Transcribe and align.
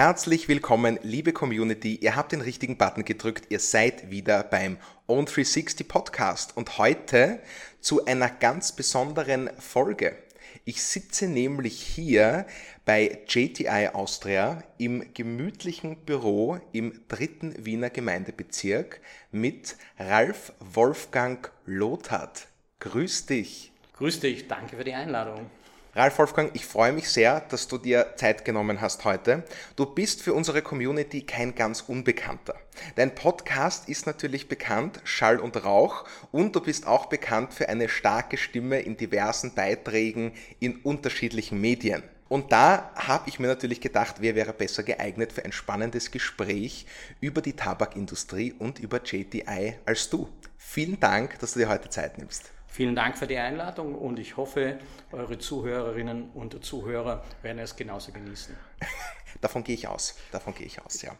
Herzlich 0.00 0.46
willkommen, 0.46 0.96
liebe 1.02 1.32
Community. 1.32 1.96
Ihr 1.96 2.14
habt 2.14 2.30
den 2.30 2.40
richtigen 2.40 2.78
Button 2.78 3.04
gedrückt. 3.04 3.46
Ihr 3.48 3.58
seid 3.58 4.12
wieder 4.12 4.44
beim 4.44 4.76
Own 5.08 5.24
360 5.26 5.88
Podcast 5.88 6.56
und 6.56 6.78
heute 6.78 7.40
zu 7.80 8.04
einer 8.04 8.28
ganz 8.28 8.70
besonderen 8.70 9.50
Folge. 9.58 10.16
Ich 10.64 10.84
sitze 10.84 11.26
nämlich 11.26 11.82
hier 11.82 12.46
bei 12.84 13.22
JTI 13.26 13.88
Austria 13.92 14.62
im 14.78 15.14
gemütlichen 15.14 15.96
Büro 15.96 16.60
im 16.70 17.00
dritten 17.08 17.66
Wiener 17.66 17.90
Gemeindebezirk 17.90 19.00
mit 19.32 19.76
Ralf 19.98 20.52
Wolfgang 20.60 21.50
Lothar. 21.66 22.30
Grüß 22.78 23.26
dich. 23.26 23.72
Grüß 23.96 24.20
dich, 24.20 24.46
danke 24.46 24.76
für 24.76 24.84
die 24.84 24.94
Einladung. 24.94 25.50
Ralf 25.98 26.16
Wolfgang, 26.20 26.52
ich 26.54 26.64
freue 26.64 26.92
mich 26.92 27.10
sehr, 27.10 27.40
dass 27.40 27.66
du 27.66 27.76
dir 27.76 28.12
Zeit 28.14 28.44
genommen 28.44 28.80
hast 28.80 29.04
heute. 29.04 29.42
Du 29.74 29.84
bist 29.84 30.22
für 30.22 30.32
unsere 30.32 30.62
Community 30.62 31.22
kein 31.22 31.56
ganz 31.56 31.80
Unbekannter. 31.80 32.54
Dein 32.94 33.16
Podcast 33.16 33.88
ist 33.88 34.06
natürlich 34.06 34.46
bekannt, 34.46 35.00
Schall 35.02 35.40
und 35.40 35.64
Rauch, 35.64 36.04
und 36.30 36.54
du 36.54 36.60
bist 36.60 36.86
auch 36.86 37.06
bekannt 37.06 37.52
für 37.52 37.68
eine 37.68 37.88
starke 37.88 38.36
Stimme 38.36 38.78
in 38.78 38.96
diversen 38.96 39.54
Beiträgen 39.54 40.34
in 40.60 40.76
unterschiedlichen 40.76 41.60
Medien. 41.60 42.04
Und 42.28 42.52
da 42.52 42.92
habe 42.94 43.28
ich 43.28 43.40
mir 43.40 43.48
natürlich 43.48 43.80
gedacht, 43.80 44.18
wer 44.20 44.36
wäre 44.36 44.52
besser 44.52 44.84
geeignet 44.84 45.32
für 45.32 45.44
ein 45.44 45.50
spannendes 45.50 46.12
Gespräch 46.12 46.86
über 47.20 47.42
die 47.42 47.54
Tabakindustrie 47.54 48.52
und 48.56 48.78
über 48.78 49.02
JTI 49.02 49.74
als 49.84 50.08
du. 50.10 50.28
Vielen 50.58 51.00
Dank, 51.00 51.40
dass 51.40 51.54
du 51.54 51.58
dir 51.58 51.68
heute 51.68 51.90
Zeit 51.90 52.18
nimmst. 52.18 52.52
Vielen 52.70 52.94
Dank 52.94 53.16
für 53.16 53.26
die 53.26 53.38
Einladung 53.38 53.94
und 53.94 54.18
ich 54.18 54.36
hoffe, 54.36 54.78
eure 55.10 55.38
Zuhörerinnen 55.38 56.30
und 56.30 56.64
Zuhörer 56.64 57.24
werden 57.42 57.58
es 57.58 57.76
genauso 57.76 58.12
genießen. 58.12 58.54
Davon 59.40 59.64
gehe 59.64 59.74
ich 59.74 59.88
aus. 59.88 60.14
Davon 60.32 60.54
gehe 60.54 60.66
ich 60.66 60.80
aus, 60.84 61.02
ja. 61.02 61.12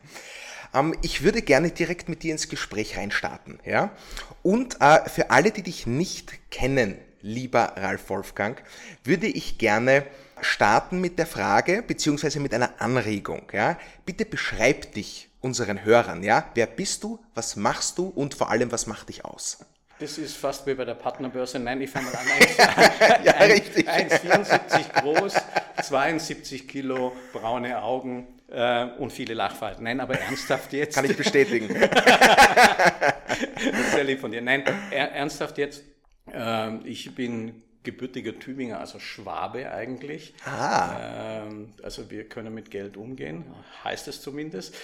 Ähm, 0.74 0.94
ich 1.02 1.22
würde 1.22 1.42
gerne 1.42 1.70
direkt 1.70 2.08
mit 2.08 2.22
dir 2.22 2.32
ins 2.32 2.48
Gespräch 2.48 2.96
reinstarten, 2.96 3.60
ja. 3.64 3.90
Und 4.42 4.80
äh, 4.80 5.08
für 5.08 5.30
alle, 5.30 5.50
die 5.50 5.62
dich 5.62 5.86
nicht 5.86 6.50
kennen, 6.50 6.98
lieber 7.22 7.72
Ralf 7.76 8.10
Wolfgang, 8.10 8.62
würde 9.02 9.26
ich 9.26 9.58
gerne 9.58 10.06
starten 10.40 11.00
mit 11.00 11.18
der 11.18 11.26
Frage 11.26 11.82
beziehungsweise 11.82 12.40
mit 12.40 12.54
einer 12.54 12.80
Anregung, 12.80 13.50
ja. 13.52 13.78
Bitte 14.04 14.26
beschreib 14.26 14.92
dich 14.92 15.30
unseren 15.40 15.84
Hörern, 15.84 16.22
ja. 16.22 16.50
Wer 16.54 16.66
bist 16.66 17.04
du? 17.04 17.24
Was 17.34 17.56
machst 17.56 17.98
du? 17.98 18.08
Und 18.08 18.34
vor 18.34 18.50
allem, 18.50 18.70
was 18.70 18.86
macht 18.86 19.08
dich 19.08 19.24
aus? 19.24 19.64
Das 20.00 20.16
ist 20.16 20.36
fast 20.36 20.64
wie 20.66 20.74
bei 20.74 20.84
der 20.84 20.94
Partnerbörse. 20.94 21.58
Nein, 21.58 21.82
ich 21.82 21.90
fange 21.90 22.06
mal 22.06 22.18
an. 22.18 22.26
ja, 23.24 23.32
richtig. 23.32 23.88
1,74 23.88 25.02
groß, 25.02 25.34
72 25.82 26.68
Kilo, 26.68 27.16
braune 27.32 27.82
Augen 27.82 28.28
äh, 28.48 28.84
und 28.98 29.12
viele 29.12 29.34
Lachfalten. 29.34 29.84
Nein, 29.84 29.98
aber 29.98 30.14
ernsthaft 30.14 30.72
jetzt. 30.72 30.94
Kann 30.94 31.04
ich 31.04 31.16
bestätigen. 31.16 31.68
das 31.80 33.56
ist 33.56 33.92
sehr 33.92 34.04
lieb 34.04 34.20
von 34.20 34.30
dir. 34.30 34.40
Nein, 34.40 34.62
er, 34.92 35.10
ernsthaft 35.12 35.58
jetzt. 35.58 35.82
Äh, 36.32 36.76
ich 36.84 37.12
bin 37.16 37.64
gebürtiger 37.88 38.38
Tübinger, 38.38 38.80
also 38.80 38.98
Schwabe 38.98 39.72
eigentlich. 39.72 40.34
Ah. 40.44 41.44
Ähm, 41.46 41.72
also 41.82 42.10
wir 42.10 42.28
können 42.28 42.52
mit 42.52 42.70
Geld 42.70 42.98
umgehen, 42.98 43.44
heißt 43.82 44.08
es 44.08 44.20
zumindest. 44.20 44.76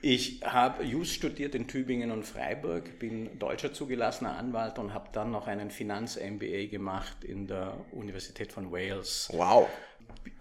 Ich 0.00 0.42
habe 0.44 0.84
Just 0.84 1.14
studiert 1.14 1.54
in 1.54 1.68
Tübingen 1.68 2.10
und 2.10 2.24
Freiburg, 2.24 2.98
bin 2.98 3.38
deutscher 3.38 3.72
zugelassener 3.72 4.36
Anwalt 4.36 4.78
und 4.78 4.92
habe 4.92 5.08
dann 5.12 5.30
noch 5.30 5.46
einen 5.46 5.70
Finanz-MBA 5.70 6.66
gemacht 6.68 7.22
in 7.24 7.46
der 7.46 7.76
Universität 7.92 8.52
von 8.52 8.72
Wales. 8.72 9.28
Wow. 9.32 9.68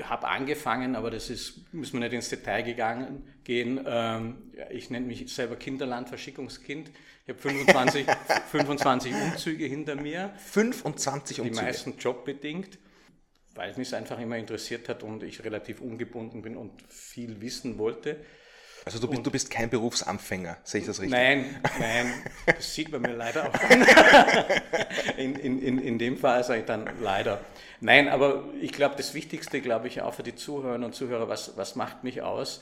Habe 0.03 0.27
angefangen, 0.27 0.95
aber 0.95 1.09
das 1.09 1.29
ist, 1.29 1.73
müssen 1.73 1.93
wir 1.93 2.01
nicht 2.01 2.13
ins 2.13 2.29
Detail 2.29 2.61
gegangen, 2.63 3.23
gehen. 3.43 3.83
Ähm, 3.85 4.51
ich 4.69 4.89
nenne 4.89 5.07
mich 5.07 5.33
selber 5.33 5.55
Kinderland, 5.55 6.07
Verschickungskind. 6.09 6.91
Ich 7.25 7.29
habe 7.29 7.39
25, 7.39 8.05
25 8.51 9.13
Umzüge 9.13 9.65
hinter 9.65 9.95
mir. 9.95 10.33
25 10.37 11.41
Umzüge? 11.41 11.55
Die 11.55 11.65
meisten 11.65 11.97
jobbedingt 11.97 12.77
weil 13.57 13.73
mich 13.75 13.87
es 13.87 13.93
einfach 13.93 14.19
immer 14.19 14.37
interessiert 14.37 14.87
hat 14.87 15.03
und 15.03 15.23
ich 15.23 15.43
relativ 15.43 15.81
ungebunden 15.81 16.41
bin 16.41 16.55
und 16.55 16.71
viel 16.89 17.41
wissen 17.41 17.77
wollte. 17.77 18.17
Also 18.87 18.99
du 18.99 19.07
bist, 19.09 19.25
du 19.25 19.31
bist 19.31 19.51
kein 19.51 19.69
Berufsanfänger, 19.69 20.55
sehe 20.63 20.79
ich 20.79 20.87
das 20.87 21.01
richtig? 21.01 21.11
Nein, 21.11 21.59
nein, 21.79 22.13
das 22.45 22.73
sieht 22.73 22.89
man 22.89 23.01
mir 23.01 23.15
leider 23.15 23.49
auch. 23.49 23.69
in, 25.17 25.35
in, 25.35 25.61
in, 25.61 25.77
in 25.77 25.99
dem 25.99 26.15
Fall 26.15 26.41
sage 26.45 26.61
ich 26.61 26.65
dann 26.65 26.89
leider. 27.01 27.41
Nein, 27.81 28.07
aber 28.07 28.45
ich 28.61 28.71
glaube, 28.71 28.95
das 28.95 29.13
Wichtigste, 29.13 29.59
glaube 29.59 29.89
ich, 29.89 30.01
auch 30.01 30.13
für 30.13 30.23
die 30.23 30.35
Zuhörerinnen 30.35 30.85
und 30.85 30.95
Zuhörer, 30.95 31.27
was, 31.27 31.57
was 31.57 31.75
macht 31.75 32.05
mich 32.05 32.21
aus? 32.21 32.61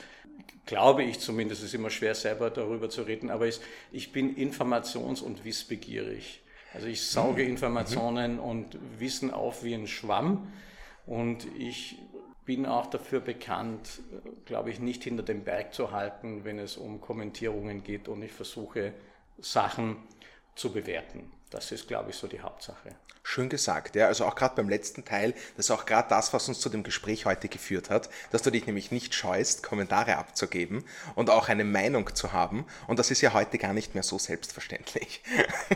Glaube 0.66 1.04
ich 1.04 1.20
zumindest, 1.20 1.62
es 1.62 1.68
ist 1.68 1.76
immer 1.76 1.92
schwer 1.92 2.16
selber 2.16 2.50
darüber 2.50 2.90
zu 2.90 3.04
reden, 3.04 3.30
aber 3.30 3.46
ich, 3.46 3.60
ich 3.92 4.12
bin 4.12 4.36
informations- 4.36 5.22
und 5.22 5.46
wissbegierig. 5.46 6.42
Also 6.74 6.88
ich 6.88 7.04
sauge 7.04 7.44
mhm. 7.44 7.52
Informationen 7.52 8.34
mhm. 8.34 8.40
und 8.40 8.78
Wissen 8.98 9.30
auf 9.30 9.64
wie 9.64 9.76
ein 9.76 9.86
Schwamm 9.86 10.52
und 11.06 11.46
ich 11.56 12.00
bin 12.46 12.66
auch 12.66 12.86
dafür 12.88 13.20
bekannt, 13.20 14.02
glaube 14.46 14.70
ich, 14.70 14.80
nicht 14.80 15.04
hinter 15.04 15.24
dem 15.24 15.44
Berg 15.44 15.74
zu 15.74 15.92
halten, 15.92 16.44
wenn 16.44 16.60
es 16.60 16.78
um 16.78 17.02
Kommentierungen 17.02 17.84
geht 17.84 18.08
und 18.08 18.22
ich 18.22 18.32
versuche, 18.32 18.94
Sachen 19.40 19.98
zu 20.56 20.72
bewerten. 20.72 21.32
Das 21.52 21.72
ist, 21.72 21.88
glaube 21.88 22.10
ich, 22.10 22.16
so 22.16 22.28
die 22.28 22.42
Hauptsache. 22.42 22.96
Schön 23.24 23.50
gesagt, 23.50 23.96
ja. 23.96 24.08
Also 24.08 24.26
auch 24.26 24.36
gerade 24.36 24.56
beim 24.56 24.70
letzten 24.70 25.06
Teil, 25.06 25.34
das 25.56 25.68
ist 25.68 25.72
auch 25.72 25.86
gerade 25.86 26.10
das, 26.10 26.34
was 26.34 26.48
uns 26.48 26.60
zu 26.60 26.70
dem 26.70 26.84
Gespräch 26.84 27.26
heute 27.26 27.48
geführt 27.48 27.90
hat, 27.90 28.10
dass 28.32 28.42
du 28.42 28.52
dich 28.52 28.68
nämlich 28.68 28.92
nicht 28.92 29.16
scheust, 29.16 29.64
Kommentare 29.64 30.18
abzugeben 30.18 30.84
und 31.16 31.30
auch 31.30 31.50
eine 31.50 31.64
Meinung 31.64 32.14
zu 32.14 32.34
haben. 32.34 32.66
Und 32.88 33.00
das 33.00 33.10
ist 33.10 33.22
ja 33.22 33.34
heute 33.34 33.58
gar 33.58 33.74
nicht 33.74 33.94
mehr 33.94 34.04
so 34.04 34.20
selbstverständlich. 34.20 35.24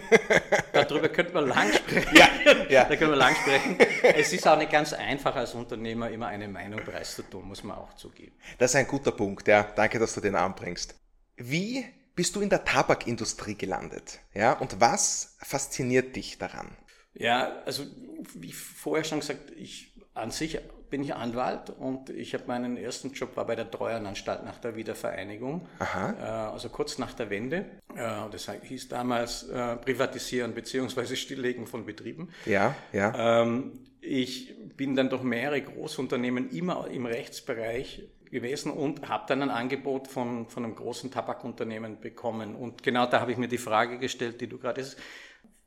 Darüber 0.73 1.09
könnte 1.09 1.33
man 1.33 1.47
lang 1.47 1.71
sprechen. 1.73 2.15
Ja, 2.15 2.29
ja. 2.69 2.83
Da 2.85 2.95
können 2.95 3.11
wir 3.11 3.17
lang 3.17 3.35
sprechen. 3.35 3.77
Es 4.03 4.33
ist 4.33 4.47
auch 4.47 4.57
nicht 4.57 4.71
ganz 4.71 4.93
einfach, 4.93 5.35
als 5.35 5.53
Unternehmer 5.53 6.09
immer 6.09 6.27
eine 6.27 6.47
Meinung 6.47 6.81
preiszutun, 6.81 7.47
muss 7.47 7.63
man 7.63 7.77
auch 7.77 7.95
zugeben. 7.95 8.35
Das 8.57 8.71
ist 8.71 8.75
ein 8.75 8.87
guter 8.87 9.11
Punkt, 9.11 9.47
ja. 9.47 9.63
Danke, 9.63 9.97
dass 9.97 10.13
du 10.13 10.21
den 10.21 10.35
anbringst. 10.35 10.95
Wie 11.35 11.85
bist 12.19 12.35
du 12.35 12.41
in 12.41 12.49
der 12.49 12.65
Tabakindustrie 12.65 13.55
gelandet? 13.55 14.19
Ja, 14.33 14.51
und 14.51 14.81
was 14.81 15.37
fasziniert 15.39 16.17
dich 16.17 16.37
daran? 16.37 16.75
Ja, 17.13 17.61
also 17.63 17.85
wie 18.33 18.51
vorher 18.51 19.05
schon 19.05 19.21
gesagt, 19.21 19.51
ich 19.55 19.93
an 20.13 20.29
sich 20.29 20.59
bin 20.89 21.01
ich 21.01 21.15
Anwalt 21.15 21.69
und 21.69 22.09
ich 22.09 22.33
habe 22.33 22.43
meinen 22.47 22.75
ersten 22.75 23.13
Job 23.13 23.37
war 23.37 23.47
bei 23.47 23.55
der 23.55 23.71
Treuhandanstalt 23.71 24.43
nach 24.43 24.59
der 24.59 24.75
Wiedervereinigung, 24.75 25.65
Aha. 25.79 26.11
Äh, 26.19 26.51
also 26.51 26.67
kurz 26.67 26.97
nach 26.97 27.13
der 27.13 27.29
Wende. 27.29 27.59
Äh, 27.95 28.29
das 28.29 28.51
hieß 28.63 28.89
damals 28.89 29.43
äh, 29.43 29.77
Privatisieren 29.77 30.53
bzw. 30.53 31.15
Stilllegen 31.15 31.67
von 31.67 31.85
Betrieben. 31.85 32.33
Ja, 32.45 32.75
ja. 32.91 33.43
Ähm, 33.43 33.79
ich 34.01 34.57
bin 34.79 34.95
dann 34.95 35.09
durch 35.09 35.23
mehrere 35.23 35.61
Großunternehmen 35.61 36.51
immer 36.51 36.87
im 36.87 37.05
Rechtsbereich 37.05 38.03
gewesen 38.31 38.71
und 38.71 39.09
habe 39.09 39.25
dann 39.27 39.41
ein 39.41 39.49
Angebot 39.49 40.07
von, 40.07 40.47
von 40.47 40.63
einem 40.63 40.73
großen 40.73 41.11
Tabakunternehmen 41.11 41.99
bekommen. 41.99 42.55
Und 42.55 42.81
genau 42.81 43.05
da 43.05 43.19
habe 43.19 43.33
ich 43.33 43.37
mir 43.37 43.49
die 43.49 43.57
Frage 43.57 43.99
gestellt, 43.99 44.39
die 44.39 44.47
du 44.47 44.57
gerade 44.57 44.79
ist, 44.79 44.97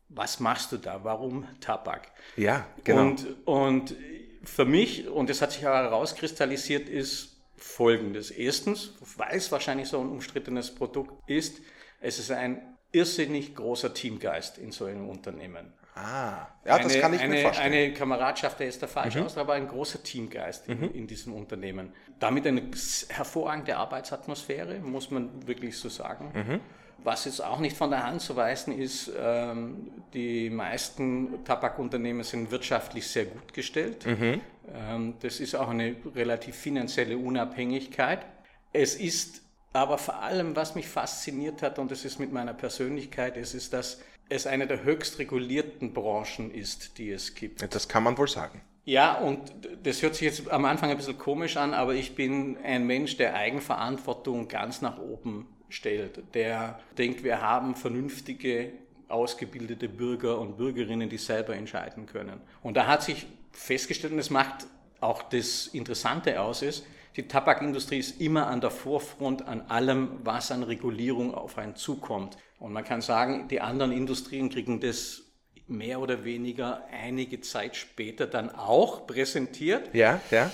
was 0.09 0.41
machst 0.41 0.73
du 0.73 0.79
da? 0.79 1.05
Warum 1.05 1.47
Tabak? 1.61 2.11
Ja, 2.39 2.67
genau. 2.85 3.03
Und, 3.03 3.37
und 3.45 3.97
für 4.45 4.65
mich, 4.65 5.07
und 5.07 5.29
das 5.29 5.43
hat 5.43 5.53
sich 5.53 5.67
auch 5.67 5.75
herauskristallisiert, 5.75 6.89
ist 6.89 7.37
Folgendes. 7.59 8.31
Erstens, 8.31 8.95
weil 9.19 9.37
es 9.37 9.53
wahrscheinlich 9.53 9.89
so 9.89 10.01
ein 10.01 10.09
umstrittenes 10.09 10.75
Produkt 10.75 11.13
ist, 11.29 11.61
es 12.01 12.19
ist 12.19 12.31
ein 12.31 12.79
irrsinnig 12.93 13.55
großer 13.55 13.93
Teamgeist 13.93 14.57
in 14.57 14.73
so 14.73 14.87
einem 14.87 15.07
Unternehmen. 15.11 15.75
Ah, 15.95 16.47
ja, 16.65 16.77
eine, 16.77 16.85
das 16.85 16.99
kann 17.01 17.13
ich 17.13 17.21
eine, 17.21 17.35
mir 17.35 17.43
vorstellen. 17.43 17.73
Eine 17.73 17.93
Kameradschaft, 17.93 18.61
der 18.61 18.69
ist 18.69 18.81
der 18.81 18.89
falsche 18.89 19.19
mhm. 19.19 19.27
Ausdruck, 19.27 19.43
aber 19.43 19.55
ein 19.55 19.69
großer 19.69 20.03
Teamgeist 20.03 20.69
in, 20.69 20.81
mhm. 20.81 20.91
in, 20.95 21.07
diesem 21.07 21.35
Unternehmen. 21.35 21.93
Damit 22.19 22.47
eine 22.47 22.63
hervorragende 23.11 23.77
Arbeitsatmosphäre, 23.77 24.79
muss 24.81 25.11
man 25.11 25.47
wirklich 25.47 25.77
so 25.77 25.91
sagen. 25.91 26.31
Mhm. 26.35 26.61
Was 27.05 27.25
jetzt 27.27 27.45
auch 27.45 27.59
nicht 27.59 27.77
von 27.77 27.91
der 27.91 28.07
Hand 28.07 28.23
zu 28.23 28.37
weisen 28.37 28.79
ist, 28.79 29.11
ähm, 29.19 29.91
die 30.15 30.49
meisten 30.49 31.45
Tabakunternehmen 31.45 32.23
sind 32.23 32.51
wirtschaftlich 32.51 33.07
sehr 33.07 33.27
gut 33.27 33.53
gestellt. 33.53 34.07
Mhm. 34.07 34.41
Ähm, 34.73 35.15
das 35.21 35.41
ist 35.41 35.55
auch 35.55 35.69
eine 35.69 35.97
relativ 36.15 36.57
finanzielle 36.57 37.19
Unabhängigkeit. 37.19 38.25
Es 38.73 38.95
ist 38.95 39.42
aber 39.73 39.99
vor 39.99 40.23
allem, 40.23 40.55
was 40.57 40.75
mich 40.75 40.87
fasziniert 40.87 41.63
hat, 41.63 41.79
und 41.79 41.91
das 41.91 42.05
ist 42.05 42.19
mit 42.19 42.33
meiner 42.33 42.55
Persönlichkeit, 42.55 43.37
es 43.37 43.55
ist, 43.55 43.73
dass 43.73 44.01
es 44.29 44.47
eine 44.47 44.67
der 44.67 44.85
höchst 44.85 45.19
regulierten 45.19 45.93
Branchen 45.93 46.53
ist, 46.53 46.99
die 46.99 47.11
es 47.11 47.35
gibt. 47.35 47.63
Das 47.75 47.89
kann 47.89 48.03
man 48.03 48.17
wohl 48.19 48.29
sagen. 48.29 48.63
Ja, 48.85 49.15
und 49.15 49.41
das 49.85 50.03
hört 50.03 50.17
sich 50.17 50.23
jetzt 50.23 50.51
am 50.51 50.65
Anfang 50.65 50.91
ein 50.91 50.97
bisschen 50.97 51.19
komisch 51.19 51.57
an, 51.57 51.73
aber 51.73 51.95
ich 51.95 52.15
bin 52.15 52.57
ein 52.65 52.85
Mensch, 52.85 53.17
der 53.17 53.35
Eigenverantwortung 53.35 54.49
ganz 54.49 54.81
nach 54.81 54.99
oben 54.99 55.47
stellt, 55.69 56.23
der 56.35 56.81
denkt, 56.99 57.23
wir 57.23 57.41
haben 57.41 57.77
vernünftige, 57.77 58.73
ausgebildete 59.09 59.89
Bürger 59.89 60.39
und 60.39 60.57
Bürgerinnen, 60.57 61.09
die 61.09 61.19
selber 61.19 61.55
entscheiden 61.55 62.07
können. 62.07 62.41
Und 62.63 62.77
da 62.77 62.87
hat 62.87 63.03
sich 63.03 63.27
festgestellt, 63.53 64.13
und 64.13 64.19
es 64.19 64.31
macht 64.31 64.67
auch 65.01 65.23
das 65.23 65.69
Interessante 65.69 66.41
aus 66.41 66.63
ist, 66.63 66.85
die 67.17 67.29
Tabakindustrie 67.29 67.99
ist 67.99 68.21
immer 68.21 68.47
an 68.47 68.61
der 68.61 68.71
Vorfront 68.71 69.47
an 69.47 69.63
allem, 69.63 70.21
was 70.25 70.51
an 70.51 70.63
Regulierung 70.63 71.35
auf 71.35 71.59
einen 71.59 71.77
zukommt. 71.77 72.39
Und 72.59 72.73
man 72.73 72.85
kann 72.85 73.03
sagen, 73.03 73.49
die 73.49 73.61
anderen 73.61 73.93
Industrien 73.93 74.49
kriegen 74.49 74.81
das 74.81 75.23
mehr 75.67 76.01
oder 76.01 76.25
weniger 76.25 76.87
einige 76.91 77.41
Zeit 77.41 77.77
später 77.77 78.27
dann 78.27 78.51
auch 78.51 79.07
präsentiert. 79.07 79.95
Ja, 79.95 80.21
ja. 80.31 80.51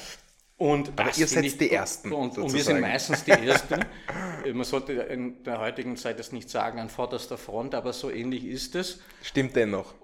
Und 0.57 0.91
Aber 0.97 1.17
ihr 1.17 1.29
seid 1.29 1.61
die 1.61 1.71
Ersten. 1.71 2.13
Und, 2.13 2.37
und, 2.37 2.53
wir 2.53 2.65
sind 2.65 2.81
meistens 2.81 3.23
die 3.23 3.31
Ersten. 3.31 3.85
Man 4.53 4.65
sollte 4.65 4.93
in 4.93 5.45
der 5.45 5.61
heutigen 5.61 5.97
Zeit 5.97 6.19
das 6.19 6.33
nicht 6.33 6.51
sagen 6.51 6.81
an 6.81 6.89
vorderster 6.89 7.39
Front, 7.39 7.77
aber 7.77 7.93
so 7.93 8.11
ähnlich 8.11 8.45
ist 8.45 8.75
es. 8.75 8.99
Stimmt 9.23 9.55
dennoch. 9.55 9.95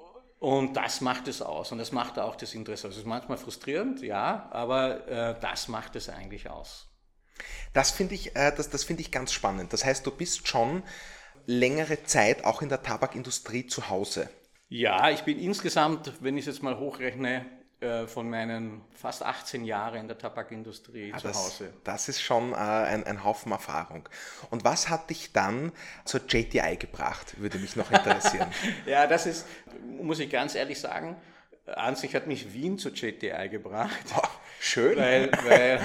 Und 0.45 0.75
das 0.75 1.01
macht 1.01 1.27
es 1.27 1.41
aus 1.41 1.73
und 1.73 1.79
das 1.79 1.91
macht 1.91 2.19
auch 2.19 2.37
das 2.37 2.53
Interesse. 2.53 2.89
Also 2.89 2.97
es 2.97 3.05
ist 3.05 3.09
manchmal 3.09 3.39
frustrierend, 3.39 4.03
ja, 4.03 4.47
aber 4.51 5.09
äh, 5.09 5.41
das 5.41 5.69
macht 5.69 5.97
es 5.97 6.11
eigentlich 6.11 6.51
aus. 6.51 6.87
Das 7.73 7.91
finde 7.91 8.15
ich, 8.15 8.37
äh, 8.37 8.53
das, 8.55 8.69
das 8.69 8.85
finde 8.85 9.01
ich 9.01 9.11
ganz 9.11 9.33
spannend. 9.33 9.73
Das 9.73 9.87
heißt, 9.87 10.05
du 10.05 10.11
bist 10.11 10.47
schon 10.47 10.83
längere 11.47 12.03
Zeit 12.05 12.45
auch 12.45 12.61
in 12.61 12.69
der 12.69 12.83
Tabakindustrie 12.83 13.69
zu 13.69 13.89
Hause. 13.89 14.29
Ja, 14.69 15.09
ich 15.09 15.23
bin 15.23 15.39
insgesamt, 15.39 16.13
wenn 16.21 16.37
ich 16.37 16.47
es 16.47 16.57
jetzt 16.57 16.63
mal 16.63 16.79
hochrechne, 16.79 17.47
äh, 17.85 18.07
von 18.07 18.29
meinen 18.29 18.81
fast 18.95 19.23
18 19.23 19.65
Jahren 19.65 20.01
in 20.01 20.09
der 20.09 20.19
Tabakindustrie 20.19 21.11
ja, 21.11 21.19
zu 21.19 21.29
das, 21.29 21.37
Hause. 21.37 21.73
Das 21.85 22.09
ist 22.09 22.21
schon 22.21 22.53
äh, 22.53 22.57
ein, 22.57 23.05
ein 23.05 23.23
Haufen 23.23 23.53
Erfahrung. 23.53 24.09
Und 24.51 24.65
was 24.65 24.89
hat 24.89 25.11
dich 25.11 25.33
dann 25.33 25.71
zur 26.05 26.23
JTI 26.27 26.77
gebracht, 26.79 27.39
würde 27.41 27.59
mich 27.59 27.77
noch 27.77 27.91
interessieren. 27.91 28.49
ja, 28.87 29.07
das 29.07 29.27
ist, 29.27 29.47
muss 30.01 30.19
ich 30.19 30.31
ganz 30.31 30.55
ehrlich 30.55 30.81
sagen, 30.81 31.17
an 31.67 31.97
sich 31.97 32.15
hat 32.15 32.27
mich 32.27 32.53
Wien 32.53 32.79
zur 32.79 32.93
JTI 32.93 33.49
gebracht. 33.51 34.05
Oh, 34.17 34.27
schön. 34.61 34.97
Weil, 34.97 35.31
weil, 35.45 35.81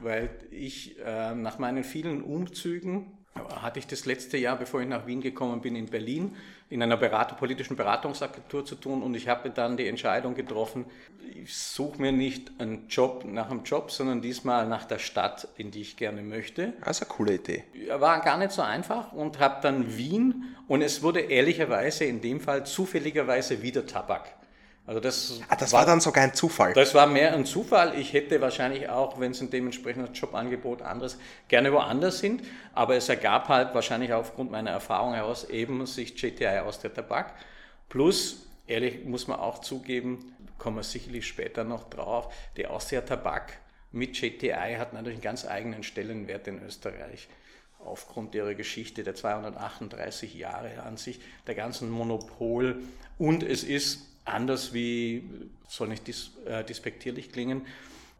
weil 0.00 0.30
ich 0.50 0.98
äh, 0.98 1.34
nach 1.34 1.58
meinen 1.58 1.84
vielen 1.84 2.22
Umzügen 2.22 3.21
hatte 3.34 3.78
ich 3.78 3.86
das 3.86 4.04
letzte 4.06 4.36
Jahr, 4.36 4.56
bevor 4.56 4.80
ich 4.80 4.88
nach 4.88 5.06
Wien 5.06 5.20
gekommen 5.20 5.60
bin, 5.60 5.76
in 5.76 5.86
Berlin 5.86 6.36
in 6.72 6.82
einer 6.82 6.96
Berater, 6.96 7.34
politischen 7.34 7.76
Beratungsagentur 7.76 8.64
zu 8.64 8.76
tun 8.76 9.02
und 9.02 9.14
ich 9.14 9.28
habe 9.28 9.50
dann 9.50 9.76
die 9.76 9.86
Entscheidung 9.86 10.34
getroffen, 10.34 10.86
ich 11.34 11.54
suche 11.54 12.00
mir 12.00 12.12
nicht 12.12 12.50
einen 12.58 12.88
Job 12.88 13.26
nach 13.26 13.50
einem 13.50 13.62
Job, 13.62 13.90
sondern 13.90 14.22
diesmal 14.22 14.66
nach 14.66 14.86
der 14.86 14.98
Stadt, 14.98 15.48
in 15.58 15.70
die 15.70 15.82
ich 15.82 15.98
gerne 15.98 16.22
möchte. 16.22 16.72
Das 16.80 17.00
ist 17.00 17.02
eine 17.02 17.14
coole 17.14 17.34
Idee. 17.34 17.64
War 17.90 18.22
gar 18.22 18.38
nicht 18.38 18.52
so 18.52 18.62
einfach 18.62 19.12
und 19.12 19.38
habe 19.38 19.60
dann 19.60 19.98
Wien 19.98 20.56
und 20.66 20.80
es 20.80 21.02
wurde 21.02 21.20
ehrlicherweise 21.20 22.04
in 22.04 22.22
dem 22.22 22.40
Fall 22.40 22.64
zufälligerweise 22.64 23.60
wieder 23.60 23.84
Tabak. 23.86 24.34
Also 24.84 24.98
das, 24.98 25.40
ah, 25.48 25.54
das 25.54 25.72
war, 25.72 25.80
war, 25.80 25.86
dann 25.86 26.00
sogar 26.00 26.24
ein 26.24 26.34
Zufall. 26.34 26.72
Das 26.72 26.92
war 26.94 27.06
mehr 27.06 27.32
ein 27.34 27.46
Zufall. 27.46 27.96
Ich 27.98 28.12
hätte 28.12 28.40
wahrscheinlich 28.40 28.88
auch, 28.88 29.20
wenn 29.20 29.30
es 29.30 29.40
ein 29.40 29.50
dementsprechendes 29.50 30.18
Jobangebot 30.18 30.82
anderes, 30.82 31.18
gerne 31.46 31.72
woanders 31.72 32.18
sind. 32.18 32.42
Aber 32.74 32.96
es 32.96 33.08
ergab 33.08 33.48
halt 33.48 33.74
wahrscheinlich 33.74 34.12
aufgrund 34.12 34.50
meiner 34.50 34.70
Erfahrung 34.70 35.14
heraus 35.14 35.48
eben 35.48 35.86
sich 35.86 36.16
GTI 36.16 36.60
aus 36.60 36.80
der 36.80 36.92
Tabak. 36.92 37.34
Plus, 37.88 38.46
ehrlich 38.66 39.04
muss 39.04 39.28
man 39.28 39.38
auch 39.38 39.60
zugeben, 39.60 40.34
kommen 40.58 40.76
wir 40.76 40.82
sicherlich 40.82 41.26
später 41.26 41.62
noch 41.62 41.88
drauf, 41.88 42.32
die 42.56 42.66
Austria 42.66 43.02
Tabak 43.02 43.52
mit 43.92 44.14
GTI 44.14 44.76
hat 44.78 44.94
natürlich 44.94 45.16
einen 45.16 45.22
ganz 45.22 45.46
eigenen 45.46 45.82
Stellenwert 45.82 46.48
in 46.48 46.62
Österreich 46.62 47.28
aufgrund 47.84 48.34
ihrer 48.34 48.54
Geschichte 48.54 49.02
der 49.02 49.14
238 49.14 50.34
Jahre 50.34 50.82
an 50.82 50.96
sich, 50.96 51.20
der 51.46 51.54
ganzen 51.54 51.90
Monopol. 51.90 52.80
Und 53.18 53.42
es 53.42 53.64
ist 53.64 54.06
anders 54.24 54.72
wie, 54.72 55.28
soll 55.68 55.88
nicht 55.88 56.06
dis, 56.06 56.32
äh, 56.46 56.64
dispektierlich 56.64 57.32
klingen, 57.32 57.66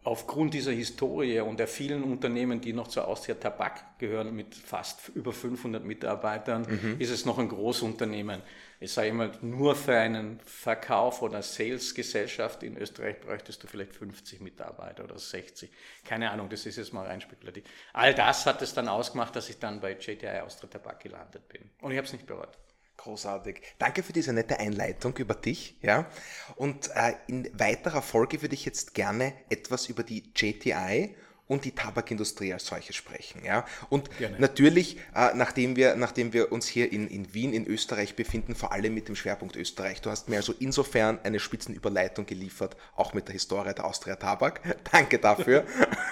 aufgrund 0.04 0.54
dieser 0.54 0.72
Historie 0.72 1.40
und 1.40 1.60
der 1.60 1.68
vielen 1.68 2.02
Unternehmen, 2.02 2.60
die 2.60 2.72
noch 2.72 2.88
zur 2.88 3.06
Austria 3.06 3.36
Tabak 3.36 3.98
gehören, 3.98 4.34
mit 4.34 4.54
fast 4.54 5.10
über 5.14 5.32
500 5.32 5.84
Mitarbeitern, 5.84 6.66
mhm. 6.68 6.96
ist 6.98 7.10
es 7.10 7.24
noch 7.24 7.38
ein 7.38 7.48
Großunternehmen. 7.48 8.42
Ich 8.80 8.92
sage 8.92 9.08
immer, 9.08 9.30
nur 9.42 9.76
für 9.76 9.96
einen 9.96 10.40
Verkauf 10.44 11.22
oder 11.22 11.40
Sales-Gesellschaft 11.40 12.64
in 12.64 12.76
Österreich 12.76 13.20
bräuchtest 13.20 13.62
du 13.62 13.68
vielleicht 13.68 13.94
50 13.94 14.40
Mitarbeiter 14.40 15.04
oder 15.04 15.20
60. 15.20 15.70
Keine 16.04 16.32
Ahnung, 16.32 16.48
das 16.48 16.66
ist 16.66 16.78
jetzt 16.78 16.92
mal 16.92 17.06
rein 17.06 17.20
spekulativ. 17.20 17.62
All 17.92 18.12
das 18.12 18.44
hat 18.44 18.60
es 18.60 18.74
dann 18.74 18.88
ausgemacht, 18.88 19.36
dass 19.36 19.48
ich 19.48 19.60
dann 19.60 19.80
bei 19.80 19.92
JTI 19.92 20.40
Austria 20.40 20.68
Tabak 20.68 20.98
gelandet 20.98 21.48
bin. 21.48 21.62
Und 21.80 21.92
ich 21.92 21.96
habe 21.96 22.08
es 22.08 22.12
nicht 22.12 22.26
bereut. 22.26 22.58
Großartig. 23.02 23.60
Danke 23.78 24.04
für 24.04 24.12
diese 24.12 24.32
nette 24.32 24.60
Einleitung 24.60 25.16
über 25.16 25.34
dich. 25.34 25.76
Ja. 25.82 26.06
Und 26.54 26.88
äh, 26.94 27.14
in 27.26 27.50
weiterer 27.58 28.00
Folge 28.00 28.42
würde 28.42 28.54
ich 28.54 28.64
jetzt 28.64 28.94
gerne 28.94 29.32
etwas 29.50 29.88
über 29.88 30.04
die 30.04 30.22
JTI 30.36 31.12
und 31.48 31.64
die 31.64 31.72
Tabakindustrie 31.72 32.52
als 32.52 32.66
solche 32.66 32.92
sprechen. 32.92 33.44
Ja? 33.44 33.66
Und 33.90 34.16
Gerne. 34.18 34.38
natürlich, 34.38 34.98
äh, 35.16 35.34
nachdem, 35.34 35.74
wir, 35.74 35.96
nachdem 35.96 36.32
wir 36.32 36.52
uns 36.52 36.68
hier 36.68 36.92
in, 36.92 37.08
in 37.08 37.34
Wien, 37.34 37.52
in 37.52 37.66
Österreich 37.66 38.14
befinden, 38.14 38.54
vor 38.54 38.70
allem 38.70 38.94
mit 38.94 39.08
dem 39.08 39.16
Schwerpunkt 39.16 39.56
Österreich. 39.56 40.00
Du 40.00 40.08
hast 40.08 40.28
mir 40.28 40.36
also 40.36 40.54
insofern 40.60 41.18
eine 41.24 41.40
Spitzenüberleitung 41.40 42.24
geliefert, 42.24 42.76
auch 42.94 43.14
mit 43.14 43.26
der 43.26 43.32
Historie 43.32 43.74
der 43.74 43.84
Austria 43.84 44.14
Tabak. 44.14 44.60
Danke 44.92 45.18
dafür. 45.18 45.66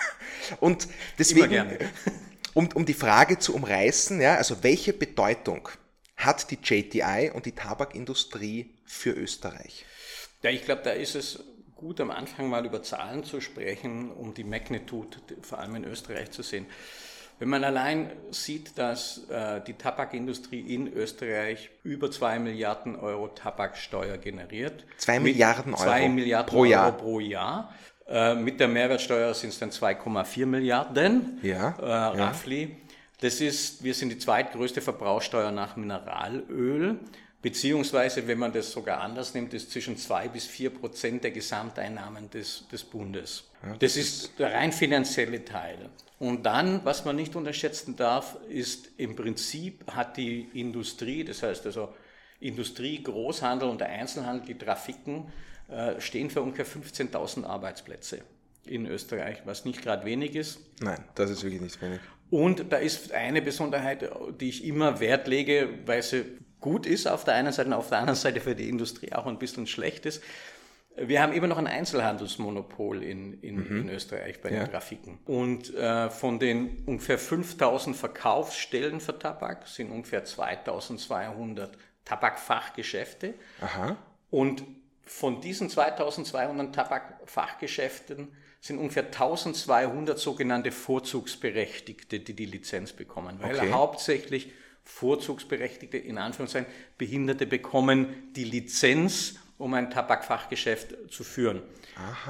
und 0.61 0.89
deswegen, 1.21 1.79
um, 2.55 2.69
um 2.75 2.85
die 2.85 2.95
Frage 2.95 3.39
zu 3.39 3.55
umreißen, 3.55 4.21
ja, 4.21 4.35
also 4.35 4.65
welche 4.65 4.93
Bedeutung 4.93 5.69
hat 6.21 6.51
die 6.51 6.59
JTI 6.63 7.31
und 7.35 7.47
die 7.47 7.53
Tabakindustrie 7.53 8.71
für 8.85 9.11
Österreich? 9.11 9.85
Ja, 10.43 10.51
ich 10.51 10.65
glaube, 10.65 10.83
da 10.83 10.91
ist 10.91 11.15
es 11.15 11.43
gut 11.75 12.01
am 12.01 12.11
Anfang 12.11 12.49
mal 12.49 12.65
über 12.67 12.83
Zahlen 12.83 13.25
zu 13.25 13.41
sprechen, 13.41 14.11
um 14.11 14.35
die 14.35 14.45
Magnitude 14.45 15.19
vor 15.43 15.59
allem 15.59 15.77
in 15.77 15.85
Österreich 15.85 16.31
zu 16.31 16.43
sehen. 16.43 16.67
Wenn 17.39 17.49
man 17.49 17.65
allein 17.65 18.13
sieht, 18.31 18.77
dass 18.77 19.27
äh, 19.31 19.63
die 19.67 19.73
Tabakindustrie 19.73 20.61
in 20.75 20.93
Österreich 20.93 21.71
über 21.85 22.11
2 22.11 22.39
Milliarden 22.39 22.97
Euro 22.97 23.29
Tabaksteuer 23.29 24.19
generiert. 24.19 24.85
2 24.99 25.21
Milliarden 25.21 25.73
Euro 25.73 25.83
2 25.85 26.09
Milliarden 26.11 26.51
pro 26.51 26.65
Jahr. 26.67 26.87
Euro 26.87 26.97
pro 26.99 27.21
Jahr. 27.21 27.75
Äh, 28.07 28.35
mit 28.35 28.61
der 28.61 28.69
Mehrwertsteuer 28.69 29.33
sind 29.33 29.51
es 29.51 29.59
dann 29.59 29.71
2,4 29.71 30.45
Milliarden, 30.45 31.39
ja, 31.43 31.77
äh, 31.81 32.21
roughly. 32.21 32.77
Das 33.21 33.41
ist, 33.41 33.83
wir 33.85 33.95
sind 33.95 34.11
die 34.11 34.19
zweitgrößte 34.19 34.81
Verbrauchsteuer 34.81 35.51
nach 35.51 35.77
Mineralöl, 35.77 36.99
beziehungsweise, 37.43 38.27
wenn 38.27 38.39
man 38.39 38.53
das 38.53 38.73
sogar 38.73 39.01
anders 39.01 39.35
nimmt, 39.35 39.53
ist 39.55 39.71
zwischen 39.71 39.97
zwei 39.97 40.29
bis 40.29 40.47
vier 40.47 40.71
Prozent 40.71 41.25
der 41.25 41.31
Gesamteinnahmen 41.31 42.31
des, 42.31 42.67
des 42.69 42.83
Bundes. 42.83 43.45
Ja, 43.63 43.71
das, 43.71 43.79
das 43.79 43.97
ist 43.97 44.39
der 44.39 44.55
rein 44.55 44.73
finanzielle 44.73 45.45
Teil. 45.45 45.91
Und 46.19 46.45
dann, 46.45 46.85
was 46.85 47.05
man 47.05 47.17
nicht 47.17 47.37
unterschätzen 47.37 47.97
darf, 47.97 48.37
ist 48.49 48.91
im 48.97 49.17
Prinzip 49.17 49.91
hat 49.91 50.17
die 50.17 50.49
Industrie, 50.55 51.25
das 51.25 51.43
heißt 51.43 51.67
also 51.67 51.95
Industrie, 52.41 53.03
Großhandel 53.03 53.69
und 53.69 53.81
der 53.81 53.91
Einzelhandel, 53.91 54.47
die 54.47 54.59
Trafiken, 54.59 55.31
äh, 55.69 56.01
stehen 56.01 56.31
für 56.31 56.43
ungefähr 56.43 56.67
15.000 56.67 57.45
Arbeitsplätze 57.45 58.23
in 58.67 58.87
Österreich, 58.87 59.43
was 59.45 59.65
nicht 59.65 59.83
gerade 59.83 60.05
wenig 60.05 60.35
ist. 60.35 60.59
Nein, 60.81 61.03
das 61.15 61.31
ist 61.31 61.43
wirklich 61.43 61.61
nicht 61.61 61.81
wenig. 61.81 62.01
Und 62.31 62.73
da 62.73 62.77
ist 62.77 63.13
eine 63.13 63.43
Besonderheit, 63.43 64.09
die 64.41 64.49
ich 64.49 64.65
immer 64.65 65.01
Wert 65.01 65.27
lege, 65.27 65.69
weil 65.87 66.03
sie 66.03 66.25
gut 66.61 66.87
ist 66.87 67.07
auf 67.07 67.25
der 67.25 67.35
einen 67.35 67.53
Seite 67.53 67.69
und 67.69 67.75
auf 67.75 67.89
der 67.89 67.99
anderen 67.99 68.17
Seite 68.17 68.41
für 68.41 68.55
die 68.55 68.69
Industrie 68.69 69.13
auch 69.13 69.27
ein 69.27 69.39
bisschen 69.39 69.67
schlecht 69.67 70.07
ist. 70.07 70.23
Wir 70.97 71.23
haben 71.23 71.33
immer 71.33 71.47
noch 71.47 71.59
ein 71.59 71.67
Einzelhandelsmonopol 71.67 73.03
in, 73.03 73.41
in, 73.41 73.57
mhm. 73.57 73.81
in 73.83 73.89
Österreich 73.89 74.41
bei 74.43 74.51
den 74.51 74.59
ja. 74.59 74.67
Trafiken. 74.67 75.19
Und 75.25 75.75
äh, 75.75 76.11
von 76.11 76.39
den 76.39 76.85
ungefähr 76.87 77.19
5000 77.19 77.97
Verkaufsstellen 77.97 79.01
für 79.01 79.19
Tabak 79.19 79.67
sind 79.67 79.91
ungefähr 79.91 80.25
2200 80.25 81.77
Tabakfachgeschäfte. 82.05 83.35
Aha. 83.61 83.97
Und 84.31 84.65
von 85.05 85.41
diesen 85.41 85.71
2200 85.71 86.75
Tabakfachgeschäften 86.75 88.29
sind 88.61 88.79
ungefähr 88.79 89.07
1200 89.07 90.19
sogenannte 90.19 90.71
Vorzugsberechtigte, 90.71 92.21
die 92.21 92.35
die 92.35 92.47
Lizenz 92.47 92.93
bekommen, 92.93 93.39
weil 93.41 93.57
okay. 93.57 93.73
hauptsächlich 93.73 94.53
Vorzugsberechtigte, 94.85 95.97
in 95.97 96.19
Anführungszeichen 96.19 96.71
Behinderte, 96.99 97.47
bekommen 97.47 98.33
die 98.35 98.45
Lizenz, 98.45 99.37
um 99.57 99.75
ein 99.75 99.91
Tabakfachgeschäft 99.91 100.95
zu 101.11 101.23
führen. 101.23 101.63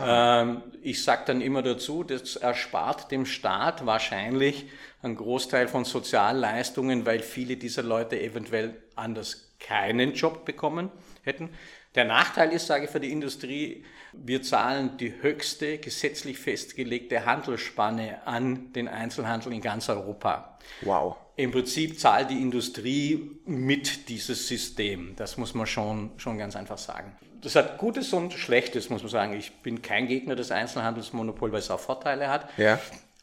Ähm, 0.02 0.62
ich 0.82 1.02
sage 1.02 1.22
dann 1.26 1.40
immer 1.40 1.62
dazu, 1.62 2.02
das 2.02 2.36
erspart 2.36 3.10
dem 3.10 3.24
Staat 3.24 3.86
wahrscheinlich 3.86 4.66
einen 5.02 5.16
Großteil 5.16 5.68
von 5.68 5.84
Sozialleistungen, 5.84 7.06
weil 7.06 7.20
viele 7.20 7.56
dieser 7.56 7.82
Leute 7.82 8.20
eventuell 8.20 8.82
anders 8.96 9.50
keinen 9.60 10.14
Job 10.14 10.44
bekommen 10.44 10.90
hätten. 11.22 11.50
Der 11.94 12.04
Nachteil 12.04 12.52
ist, 12.52 12.66
sage 12.66 12.84
ich 12.84 12.90
für 12.90 13.00
die 13.00 13.10
Industrie, 13.10 13.84
wir 14.12 14.42
zahlen 14.42 14.96
die 14.96 15.22
höchste 15.22 15.78
gesetzlich 15.78 16.38
festgelegte 16.38 17.26
Handelsspanne 17.26 18.26
an 18.26 18.72
den 18.72 18.86
Einzelhandel 18.86 19.52
in 19.52 19.60
ganz 19.60 19.88
Europa. 19.88 20.58
Wow. 20.82 21.16
im 21.36 21.50
Prinzip 21.50 21.98
zahlt 21.98 22.30
die 22.30 22.40
Industrie 22.40 23.40
mit 23.44 24.08
dieses 24.08 24.46
System. 24.46 25.14
Das 25.16 25.36
muss 25.36 25.54
man 25.54 25.66
schon, 25.66 26.12
schon 26.16 26.38
ganz 26.38 26.54
einfach 26.54 26.78
sagen. 26.78 27.16
Das 27.40 27.56
hat 27.56 27.78
Gutes 27.78 28.12
und 28.12 28.34
Schlechtes, 28.34 28.90
muss 28.90 29.02
man 29.02 29.10
sagen. 29.10 29.32
Ich 29.32 29.52
bin 29.62 29.82
kein 29.82 30.06
Gegner 30.06 30.36
des 30.36 30.50
Einzelhandelsmonopols, 30.50 31.52
weil 31.52 31.58
es 31.60 31.70
auch 31.70 31.80
Vorteile 31.80 32.28
hat. 32.28 32.48
Ja. 32.58 32.78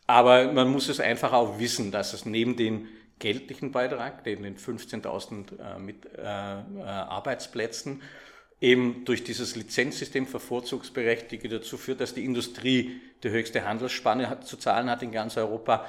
Aber 0.07 0.51
man 0.51 0.69
muss 0.69 0.89
es 0.89 0.99
einfach 0.99 1.31
auch 1.33 1.59
wissen, 1.59 1.91
dass 1.91 2.13
es 2.13 2.25
neben 2.25 2.55
dem 2.55 2.87
geldlichen 3.19 3.71
Beitrag, 3.71 4.23
den 4.23 4.57
15.000 4.57 5.59
äh, 5.59 5.79
mit 5.79 6.05
äh, 6.05 6.21
äh, 6.21 6.83
Arbeitsplätzen, 6.83 8.01
eben 8.59 9.05
durch 9.05 9.23
dieses 9.23 9.55
Lizenzsystem 9.55 10.25
für 10.25 10.39
Vorzugsberechtigte 10.39 11.47
dazu 11.47 11.77
führt, 11.77 12.01
dass 12.01 12.13
die 12.13 12.25
Industrie 12.25 13.01
die 13.23 13.29
höchste 13.29 13.65
Handelsspanne 13.65 14.29
hat, 14.29 14.47
zu 14.47 14.57
zahlen 14.57 14.89
hat 14.89 15.03
in 15.03 15.11
ganz 15.11 15.37
Europa 15.37 15.85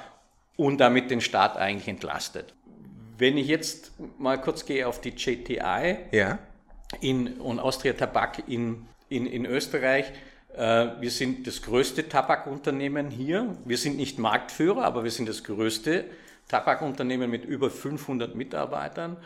und 0.55 0.79
damit 0.79 1.09
den 1.09 1.21
Staat 1.21 1.57
eigentlich 1.57 1.87
entlastet. 1.87 2.53
Wenn 3.17 3.37
ich 3.37 3.47
jetzt 3.47 3.91
mal 4.17 4.39
kurz 4.39 4.65
gehe 4.65 4.87
auf 4.87 5.01
die 5.01 5.09
JTI 5.09 5.97
ja. 6.11 6.39
in, 7.01 7.39
und 7.39 7.59
Austria 7.59 7.93
Tabak 7.93 8.47
in, 8.47 8.85
in, 9.09 9.25
in 9.25 9.45
Österreich, 9.45 10.11
äh, 10.55 10.87
wir 10.99 11.11
sind 11.11 11.47
das 11.47 11.61
größte 11.61 12.07
Tabakunternehmen 12.07 13.09
hier. 13.09 13.57
Wir 13.65 13.77
sind 13.77 13.97
nicht 13.97 14.19
Marktführer, 14.19 14.83
aber 14.83 15.03
wir 15.03 15.11
sind 15.11 15.27
das 15.27 15.43
größte 15.43 16.05
Tabakunternehmen 16.47 17.29
mit 17.29 17.45
über 17.45 17.69
500 17.69 18.35
Mitarbeitern. 18.35 19.17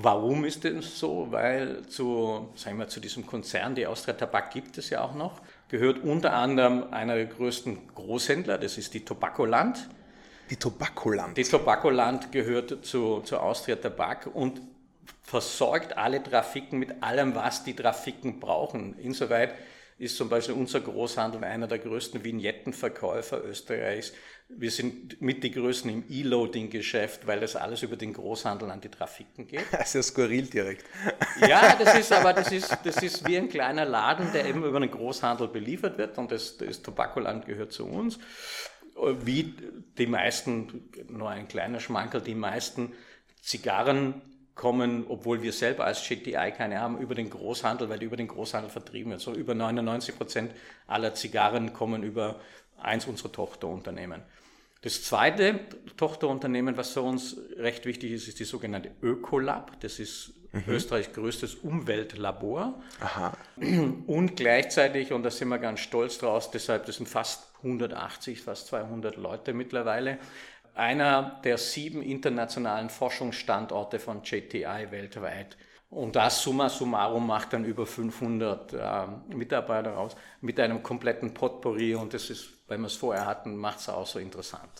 Warum 0.00 0.44
ist 0.44 0.64
das 0.64 0.96
so? 0.96 1.26
Weil 1.30 1.84
zu, 1.88 2.50
sagen 2.54 2.78
wir, 2.78 2.86
zu 2.86 3.00
diesem 3.00 3.26
Konzern, 3.26 3.74
die 3.74 3.84
Austria 3.84 4.14
Tabak 4.14 4.52
gibt 4.52 4.78
es 4.78 4.90
ja 4.90 5.02
auch 5.02 5.14
noch, 5.14 5.40
gehört 5.68 6.04
unter 6.04 6.34
anderem 6.34 6.92
einer 6.92 7.16
der 7.16 7.26
größten 7.26 7.94
Großhändler, 7.96 8.58
das 8.58 8.78
ist 8.78 8.94
die 8.94 9.04
Tobakoland. 9.04 9.88
Die 10.50 10.56
Tobakoland. 10.56 11.36
Die 11.36 11.42
Tobakoland 11.42 12.30
gehört 12.30 12.86
zu, 12.86 13.22
zu 13.22 13.38
Austria 13.38 13.74
Tabak 13.74 14.30
und 14.32 14.60
versorgt 15.22 15.98
alle 15.98 16.22
Trafiken 16.22 16.78
mit 16.78 17.02
allem, 17.02 17.34
was 17.34 17.64
die 17.64 17.74
Trafiken 17.74 18.38
brauchen. 18.38 18.96
Insoweit 19.00 19.54
ist 19.98 20.16
zum 20.16 20.28
Beispiel 20.28 20.54
unser 20.54 20.80
Großhandel 20.80 21.42
einer 21.44 21.66
der 21.66 21.78
größten 21.78 22.22
Vignettenverkäufer 22.24 23.44
Österreichs. 23.44 24.12
Wir 24.48 24.70
sind 24.70 25.20
mit 25.20 25.42
die 25.44 25.50
Größten 25.50 25.90
im 25.90 26.04
E-Loading-Geschäft, 26.08 27.26
weil 27.26 27.40
das 27.40 27.56
alles 27.56 27.82
über 27.82 27.96
den 27.96 28.14
Großhandel 28.14 28.70
an 28.70 28.80
die 28.80 28.88
Trafiken 28.88 29.46
geht. 29.46 29.66
Also 29.72 30.00
skurril 30.00 30.46
direkt. 30.46 30.84
Ja, 31.46 31.76
das 31.78 31.98
ist 31.98 32.12
aber 32.12 32.32
das 32.32 32.50
ist, 32.52 32.76
das 32.84 33.02
ist 33.02 33.26
wie 33.26 33.36
ein 33.36 33.48
kleiner 33.48 33.84
Laden, 33.84 34.32
der 34.32 34.46
eben 34.46 34.64
über 34.64 34.80
den 34.80 34.90
Großhandel 34.90 35.48
beliefert 35.48 35.98
wird 35.98 36.16
und 36.16 36.30
das, 36.30 36.56
das 36.56 36.80
Tobakoland 36.80 37.46
gehört 37.46 37.72
zu 37.72 37.86
uns 37.86 38.18
wie 39.24 39.54
die 39.96 40.06
meisten, 40.06 40.90
nur 41.08 41.30
ein 41.30 41.48
kleiner 41.48 41.80
Schmankerl, 41.80 42.20
die 42.20 42.34
meisten 42.34 42.92
Zigarren 43.40 44.20
kommen, 44.58 45.06
obwohl 45.08 45.40
wir 45.40 45.52
selber 45.52 45.84
als 45.84 46.06
GTI 46.06 46.52
keine 46.54 46.80
haben, 46.80 46.98
über 46.98 47.14
den 47.14 47.30
Großhandel, 47.30 47.88
weil 47.88 48.00
die 48.00 48.06
über 48.06 48.16
den 48.16 48.26
Großhandel 48.26 48.70
vertrieben 48.70 49.12
wird. 49.12 49.20
So 49.20 49.32
über 49.32 49.54
99 49.54 50.18
Prozent 50.18 50.52
aller 50.88 51.14
Zigarren 51.14 51.72
kommen 51.72 52.02
über 52.02 52.40
eins 52.76 53.06
unserer 53.06 53.30
Tochterunternehmen. 53.30 54.20
Das 54.82 55.04
zweite 55.04 55.60
Tochterunternehmen, 55.96 56.76
was 56.76 56.90
für 56.90 57.02
uns 57.02 57.36
recht 57.56 57.86
wichtig 57.86 58.12
ist, 58.12 58.26
ist 58.26 58.40
die 58.40 58.44
sogenannte 58.44 58.90
Ökolab. 59.00 59.78
Das 59.80 60.00
ist 60.00 60.34
mhm. 60.52 60.64
Österreichs 60.66 61.12
größtes 61.12 61.54
Umweltlabor. 61.54 62.82
Aha. 63.00 63.36
Und 64.06 64.36
gleichzeitig, 64.36 65.12
und 65.12 65.22
da 65.22 65.30
sind 65.30 65.48
wir 65.48 65.58
ganz 65.58 65.80
stolz 65.80 66.18
draus, 66.18 66.50
deshalb, 66.50 66.86
das 66.86 66.96
sind 66.96 67.08
fast 67.08 67.48
180, 67.58 68.42
fast 68.42 68.66
200 68.68 69.16
Leute 69.16 69.52
mittlerweile, 69.52 70.18
einer 70.78 71.40
der 71.44 71.58
sieben 71.58 72.02
internationalen 72.02 72.88
Forschungsstandorte 72.88 73.98
von 73.98 74.22
JTI 74.22 74.90
weltweit. 74.90 75.56
Und 75.90 76.16
das 76.16 76.42
summa 76.42 76.68
summarum 76.68 77.26
macht 77.26 77.54
dann 77.54 77.64
über 77.64 77.86
500 77.86 78.72
äh, 78.74 79.34
Mitarbeiter 79.34 79.96
aus 79.96 80.14
mit 80.40 80.60
einem 80.60 80.82
kompletten 80.82 81.32
Potpourri 81.32 81.94
und 81.94 82.12
das 82.12 82.28
ist, 82.30 82.48
weil 82.68 82.78
wir 82.78 82.86
es 82.86 82.96
vorher 82.96 83.26
hatten, 83.26 83.56
macht 83.56 83.80
es 83.80 83.88
auch 83.88 84.06
so 84.06 84.18
interessant. 84.18 84.70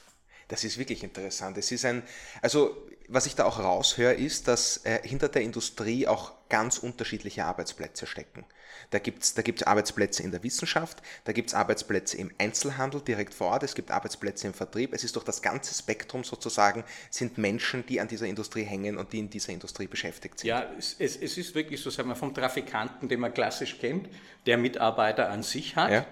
Das 0.49 0.65
ist 0.65 0.79
wirklich 0.79 1.03
interessant. 1.03 1.57
Es 1.59 1.73
ist 1.73 1.85
ein, 1.85 2.03
also 2.43 2.77
was 3.09 3.27
ich 3.27 3.35
da 3.35 3.45
auch 3.45 3.59
raushöre, 3.59 4.15
ist, 4.15 4.49
dass 4.49 4.85
äh, 4.85 5.01
hinter 5.03 5.29
der 5.29 5.43
Industrie 5.43 6.07
auch 6.07 6.33
ganz 6.49 6.79
unterschiedliche 6.79 7.45
Arbeitsplätze 7.45 8.07
stecken. 8.07 8.45
Da 8.91 8.99
gibt 8.99 9.23
es 9.23 9.35
da 9.35 9.43
gibt's 9.43 9.63
Arbeitsplätze 9.63 10.23
in 10.23 10.31
der 10.31 10.43
Wissenschaft, 10.43 11.03
da 11.25 11.33
gibt 11.33 11.49
es 11.49 11.55
Arbeitsplätze 11.55 12.17
im 12.17 12.31
Einzelhandel 12.39 13.01
direkt 13.01 13.35
vor 13.35 13.49
Ort, 13.49 13.63
es 13.63 13.75
gibt 13.75 13.91
Arbeitsplätze 13.91 14.47
im 14.47 14.55
Vertrieb. 14.55 14.93
Es 14.95 15.05
ist 15.05 15.17
durch 15.17 15.25
das 15.25 15.43
ganze 15.43 15.75
Spektrum 15.75 16.25
sozusagen, 16.25 16.85
sind 17.11 17.39
Menschen, 17.39 17.85
die 17.87 18.01
an 18.01 18.09
dieser 18.09 18.27
Industrie 18.27 18.65
hängen 18.65 18.97
und 18.97 19.13
die 19.13 19.19
in 19.19 19.31
dieser 19.31 19.53
Industrie 19.53 19.87
beschäftigt 19.87 20.41
sind. 20.41 20.49
Ja, 20.49 20.67
es, 20.79 20.97
es, 20.99 21.17
es 21.17 21.37
ist 21.37 21.55
wirklich 21.55 21.81
so, 21.81 21.91
sagen 21.91 22.09
wir, 22.09 22.17
vom 22.17 22.35
Trafikanten, 22.35 23.09
den 23.09 23.21
man 23.21 23.35
klassisch 23.35 23.79
kennt, 23.79 24.09
der 24.47 24.59
Mitarbeiter 24.59 25.31
an 25.31 25.43
sich 25.43 25.77
hat. 25.77 25.91
Ja 25.91 26.07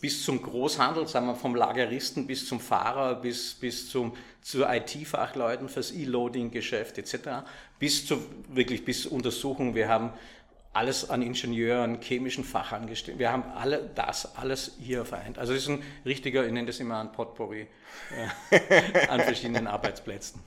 bis 0.00 0.24
zum 0.24 0.42
Großhandel, 0.42 1.06
sagen 1.06 1.26
wir 1.26 1.34
vom 1.34 1.54
Lageristen 1.54 2.26
bis 2.26 2.46
zum 2.46 2.60
Fahrer, 2.60 3.14
bis, 3.16 3.54
bis 3.54 3.88
zum, 3.90 4.16
zu 4.42 4.64
IT-Fachleuten 4.64 5.68
fürs 5.68 5.92
E-Loading-Geschäft 5.92 6.98
etc., 6.98 7.44
bis 7.78 8.06
zu 8.06 8.18
wirklich 8.48 8.84
bis 8.84 9.06
Untersuchungen. 9.06 9.74
Wir 9.74 9.88
haben 9.88 10.12
alles 10.72 11.10
an 11.10 11.22
Ingenieuren, 11.22 12.00
chemischen 12.00 12.44
Fachangestellten. 12.44 13.18
Wir 13.18 13.32
haben 13.32 13.44
alle 13.56 13.90
das, 13.94 14.36
alles 14.36 14.72
hier 14.78 15.04
vereint. 15.04 15.38
Also 15.38 15.52
es 15.52 15.62
ist 15.62 15.68
ein 15.68 15.82
richtiger, 16.04 16.46
ich 16.46 16.52
nenne 16.52 16.68
das 16.68 16.78
immer 16.78 17.00
ein 17.00 17.10
Potpourri 17.10 17.66
äh, 18.50 19.06
an 19.08 19.20
verschiedenen 19.20 19.66
Arbeitsplätzen. 19.66 20.40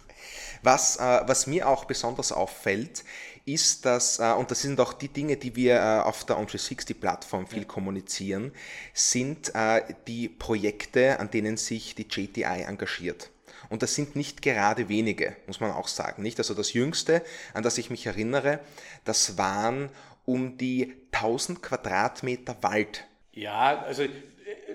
Was, 0.62 0.96
äh, 0.96 1.22
was 1.26 1.46
mir 1.46 1.68
auch 1.68 1.84
besonders 1.86 2.32
auffällt, 2.32 3.04
ist, 3.46 3.86
dass, 3.86 4.20
äh, 4.20 4.34
und 4.34 4.52
das 4.52 4.62
sind 4.62 4.80
auch 4.80 4.94
die 4.94 5.10
Dinge, 5.10 5.38
die 5.38 5.56
wir 5.56 5.76
äh, 5.76 6.00
auf 6.02 6.26
der 6.26 6.38
On360-Plattform 6.38 7.48
viel 7.48 7.60
ja. 7.60 7.66
kommunizieren, 7.66 8.52
sind 8.94 9.54
äh, 9.56 9.82
die 10.08 10.30
Projekte, 10.30 11.20
an 11.20 11.30
denen 11.30 11.58
sich 11.58 11.96
die 11.96 12.08
JTI 12.10 12.64
engagiert. 12.64 13.30
Und 13.70 13.82
das 13.82 13.96
sind 13.96 14.16
nicht 14.16 14.42
gerade 14.42 14.88
wenige, 14.90 15.36
muss 15.48 15.60
man 15.60 15.72
auch 15.72 15.88
sagen. 15.88 16.22
Nicht? 16.22 16.38
Also 16.38 16.54
das 16.54 16.74
Jüngste, 16.74 17.24
an 17.54 17.64
das 17.64 17.78
ich 17.78 17.90
mich 17.90 18.06
erinnere, 18.06 18.60
das 19.04 19.38
waren 19.38 19.90
um 20.26 20.58
die 20.58 20.94
1000 21.12 21.62
Quadratmeter 21.62 22.56
Wald. 22.62 23.06
Ja, 23.32 23.82
also 23.82 24.04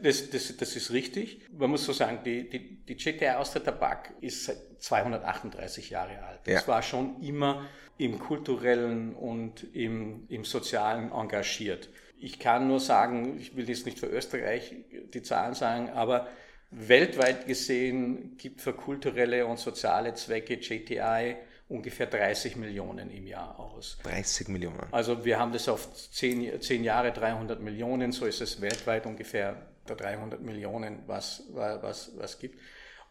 das, 0.03 0.31
das, 0.31 0.57
das 0.57 0.77
ist 0.77 0.91
richtig. 0.91 1.41
Man 1.53 1.71
muss 1.71 1.85
so 1.85 1.93
sagen, 1.93 2.21
die, 2.25 2.49
die, 2.49 2.85
die 2.85 2.97
GTI 2.97 3.31
Austria 3.31 3.65
Tabak 3.65 4.13
ist 4.21 4.45
seit 4.45 4.59
238 4.81 5.91
Jahre 5.91 6.23
alt. 6.23 6.41
Das 6.45 6.63
ja. 6.63 6.69
war 6.69 6.83
schon 6.83 7.21
immer 7.23 7.67
im 7.99 8.19
kulturellen 8.19 9.15
und 9.15 9.75
im, 9.75 10.25
im 10.29 10.45
sozialen 10.45 11.13
engagiert. 11.13 11.89
Ich 12.21 12.39
kann 12.39 12.67
nur 12.67 12.81
sagen, 12.81 13.39
ich 13.39 13.57
will 13.57 13.69
jetzt 13.69 13.87
nicht 13.87 13.99
für 13.99 14.07
Österreich 14.07 14.75
die 15.13 15.23
Zahlen 15.23 15.55
sagen, 15.55 15.91
aber 15.91 16.29
weltweit 16.71 17.47
gesehen 17.47 18.37
gibt 18.37 18.61
für 18.61 18.73
kulturelle 18.73 19.47
und 19.47 19.59
soziale 19.59 20.15
Zwecke 20.15 20.57
GTI 20.59 21.37
ungefähr 21.69 22.07
30 22.07 22.57
Millionen 22.57 23.11
im 23.11 23.27
Jahr 23.27 23.59
aus. 23.59 23.99
30 24.03 24.49
Millionen. 24.49 24.87
Also 24.91 25.25
wir 25.25 25.39
haben 25.39 25.53
das 25.53 25.69
auf 25.69 25.93
10, 25.93 26.61
10 26.61 26.85
Jahre 26.85 27.13
300 27.13 27.61
Millionen, 27.61 28.13
so 28.13 28.27
ist 28.27 28.41
es 28.41 28.61
weltweit 28.61 29.07
ungefähr 29.07 29.67
300 29.87 30.41
Millionen, 30.41 31.01
was, 31.07 31.45
was, 31.53 32.13
was 32.17 32.39
gibt. 32.39 32.59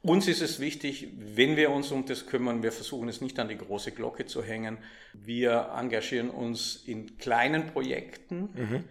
Uns 0.03 0.27
ist 0.27 0.41
es 0.41 0.59
wichtig, 0.59 1.09
wenn 1.17 1.57
wir 1.57 1.71
uns 1.71 1.91
um 1.91 2.05
das 2.05 2.27
kümmern, 2.27 2.63
wir 2.63 2.71
versuchen 2.71 3.09
es 3.09 3.19
nicht 3.19 3.39
an 3.39 3.49
die 3.49 3.57
große 3.57 3.91
Glocke 3.91 4.25
zu 4.25 4.43
hängen. 4.43 4.77
Wir 5.13 5.71
engagieren 5.75 6.29
uns 6.29 6.83
in 6.85 7.17
kleinen 7.17 7.67
Projekten, 7.67 8.49
mhm. 8.53 8.83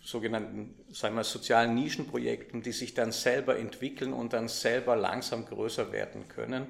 sogenannten 0.00 0.74
sagen 0.90 1.14
wir, 1.14 1.24
sozialen 1.24 1.74
Nischenprojekten, 1.74 2.62
die 2.62 2.72
sich 2.72 2.94
dann 2.94 3.12
selber 3.12 3.58
entwickeln 3.58 4.12
und 4.12 4.32
dann 4.32 4.48
selber 4.48 4.96
langsam 4.96 5.44
größer 5.44 5.92
werden 5.92 6.26
können. 6.28 6.66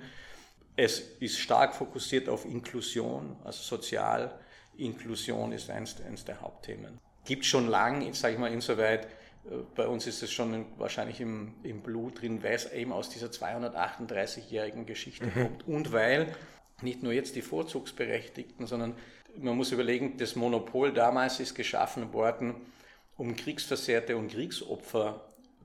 Es 0.76 0.99
ist 1.21 1.38
stark 1.38 1.75
fokussiert 1.75 2.28
auf 2.28 2.45
Inklusion, 2.45 3.37
also 3.45 3.62
Sozialinklusion 3.62 5.52
ist 5.52 5.71
eines, 5.71 6.02
eines 6.02 6.25
der 6.25 6.40
Hauptthemen. 6.43 6.99
Gibt 7.25 7.47
schon 7.47 7.69
lange, 7.69 8.12
sage 8.12 8.35
ich 8.35 8.40
mal, 8.40 8.52
insoweit, 8.52 9.07
bei 9.74 9.86
uns 9.86 10.06
ist 10.06 10.22
es 10.22 10.32
schon 10.32 10.66
wahrscheinlich 10.76 11.20
im, 11.20 11.54
im 11.62 11.80
Blut 11.80 12.20
drin, 12.20 12.42
weil 12.42 12.54
es 12.54 12.70
eben 12.72 12.92
aus 12.92 13.10
dieser 13.10 13.28
238-jährigen 13.28 14.86
Geschichte 14.86 15.26
mhm. 15.26 15.32
kommt. 15.32 15.68
Und 15.68 15.92
weil 15.92 16.34
nicht 16.82 17.02
nur 17.02 17.12
jetzt 17.12 17.36
die 17.36 17.42
Vorzugsberechtigten, 17.42 18.66
sondern 18.66 18.94
man 19.38 19.56
muss 19.56 19.72
überlegen, 19.72 20.16
das 20.16 20.36
Monopol 20.36 20.92
damals 20.92 21.40
ist 21.40 21.54
geschaffen 21.54 22.12
worden, 22.12 22.54
um 23.16 23.36
Kriegsversehrte 23.36 24.16
und 24.16 24.28
Kriegsopfer 24.28 25.20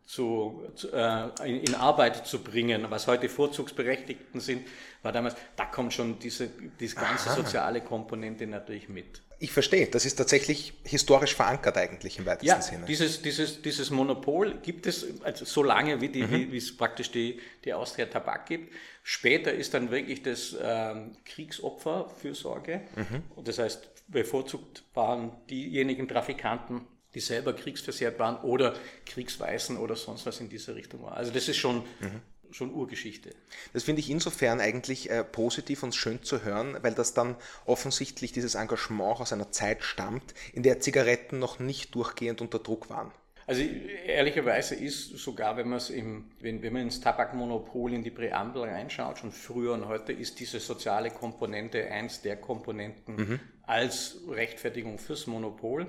zu, 0.05 0.63
zu 0.75 0.91
äh, 0.91 1.29
in, 1.45 1.75
Arbeit 1.75 2.27
zu 2.27 2.43
bringen, 2.43 2.85
was 2.89 3.07
heute 3.07 3.29
Vorzugsberechtigten 3.29 4.39
sind, 4.39 4.67
war 5.01 5.11
damals, 5.11 5.35
da 5.55 5.65
kommt 5.65 5.93
schon 5.93 6.19
diese, 6.19 6.49
diese 6.79 6.95
ganze 6.95 7.29
Aha. 7.29 7.35
soziale 7.37 7.81
Komponente 7.81 8.45
natürlich 8.47 8.89
mit. 8.89 9.21
Ich 9.41 9.51
verstehe, 9.51 9.87
das 9.87 10.05
ist 10.05 10.17
tatsächlich 10.17 10.71
historisch 10.83 11.33
verankert 11.33 11.75
eigentlich 11.75 12.19
im 12.19 12.27
weitesten 12.27 12.47
ja, 12.47 12.61
Sinne. 12.61 12.85
Dieses, 12.85 13.23
dieses, 13.23 13.59
dieses 13.63 13.89
Monopol 13.89 14.59
gibt 14.61 14.85
es 14.85 15.19
also 15.23 15.45
so 15.45 15.63
lange, 15.63 15.99
wie, 15.99 16.09
die, 16.09 16.21
mhm. 16.21 16.51
wie, 16.51 16.57
es 16.57 16.77
praktisch 16.77 17.09
die, 17.09 17.39
die 17.65 17.73
Austria 17.73 18.05
Tabak 18.05 18.45
gibt. 18.45 18.71
Später 19.01 19.51
ist 19.51 19.73
dann 19.73 19.89
wirklich 19.89 20.21
das 20.21 20.55
ähm, 20.61 21.13
Kriegsopferfürsorge. 21.25 22.81
Mhm. 22.95 23.43
Das 23.43 23.57
heißt, 23.57 23.89
bevorzugt 24.09 24.83
waren 24.93 25.31
diejenigen 25.49 26.07
Trafikanten, 26.07 26.81
die 27.15 27.19
selber 27.19 27.53
kriegsversehrt 27.53 28.19
waren 28.19 28.37
oder 28.43 28.75
Kriegsweisen 29.07 29.77
oder 29.77 29.95
sonst 29.95 30.27
was 30.27 30.39
in 30.39 30.49
dieser 30.49 30.75
Richtung 30.75 31.01
war. 31.01 31.17
Also 31.17 31.31
das 31.31 31.47
ist 31.47 31.57
schon, 31.57 31.77
mhm. 31.77 32.21
Schon 32.51 32.73
Urgeschichte. 32.73 33.33
Das 33.73 33.83
finde 33.83 34.01
ich 34.01 34.09
insofern 34.09 34.59
eigentlich 34.59 35.09
äh, 35.09 35.23
positiv 35.23 35.83
und 35.83 35.95
schön 35.95 36.23
zu 36.23 36.43
hören, 36.43 36.77
weil 36.81 36.93
das 36.93 37.13
dann 37.13 37.35
offensichtlich 37.65 38.31
dieses 38.31 38.55
Engagement 38.55 39.19
aus 39.19 39.33
einer 39.33 39.51
Zeit 39.51 39.83
stammt, 39.83 40.33
in 40.53 40.63
der 40.63 40.79
Zigaretten 40.79 41.39
noch 41.39 41.59
nicht 41.59 41.95
durchgehend 41.95 42.41
unter 42.41 42.59
Druck 42.59 42.89
waren. 42.89 43.11
Also 43.47 43.63
ehrlicherweise 43.63 44.75
ist 44.75 45.17
sogar, 45.17 45.57
wenn 45.57 45.71
im, 45.89 46.31
wenn, 46.39 46.61
wenn 46.61 46.73
man 46.73 46.83
ins 46.83 47.01
Tabakmonopol 47.01 47.93
in 47.93 48.03
die 48.03 48.11
Präambel 48.11 48.63
reinschaut, 48.63 49.17
schon 49.17 49.31
früher 49.31 49.73
und 49.73 49.87
heute 49.87 50.13
ist 50.13 50.39
diese 50.39 50.59
soziale 50.59 51.09
Komponente 51.09 51.89
eins 51.89 52.21
der 52.21 52.37
Komponenten 52.37 53.15
mhm. 53.15 53.39
als 53.63 54.19
Rechtfertigung 54.29 54.99
fürs 54.99 55.27
Monopol. 55.27 55.87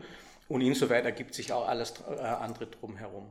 Und 0.49 0.61
insoweit 0.61 1.04
ergibt 1.04 1.35
sich 1.35 1.52
auch 1.52 1.69
alles 1.69 1.95
äh, 2.09 2.21
andere 2.21 2.66
drumherum. 2.66 3.31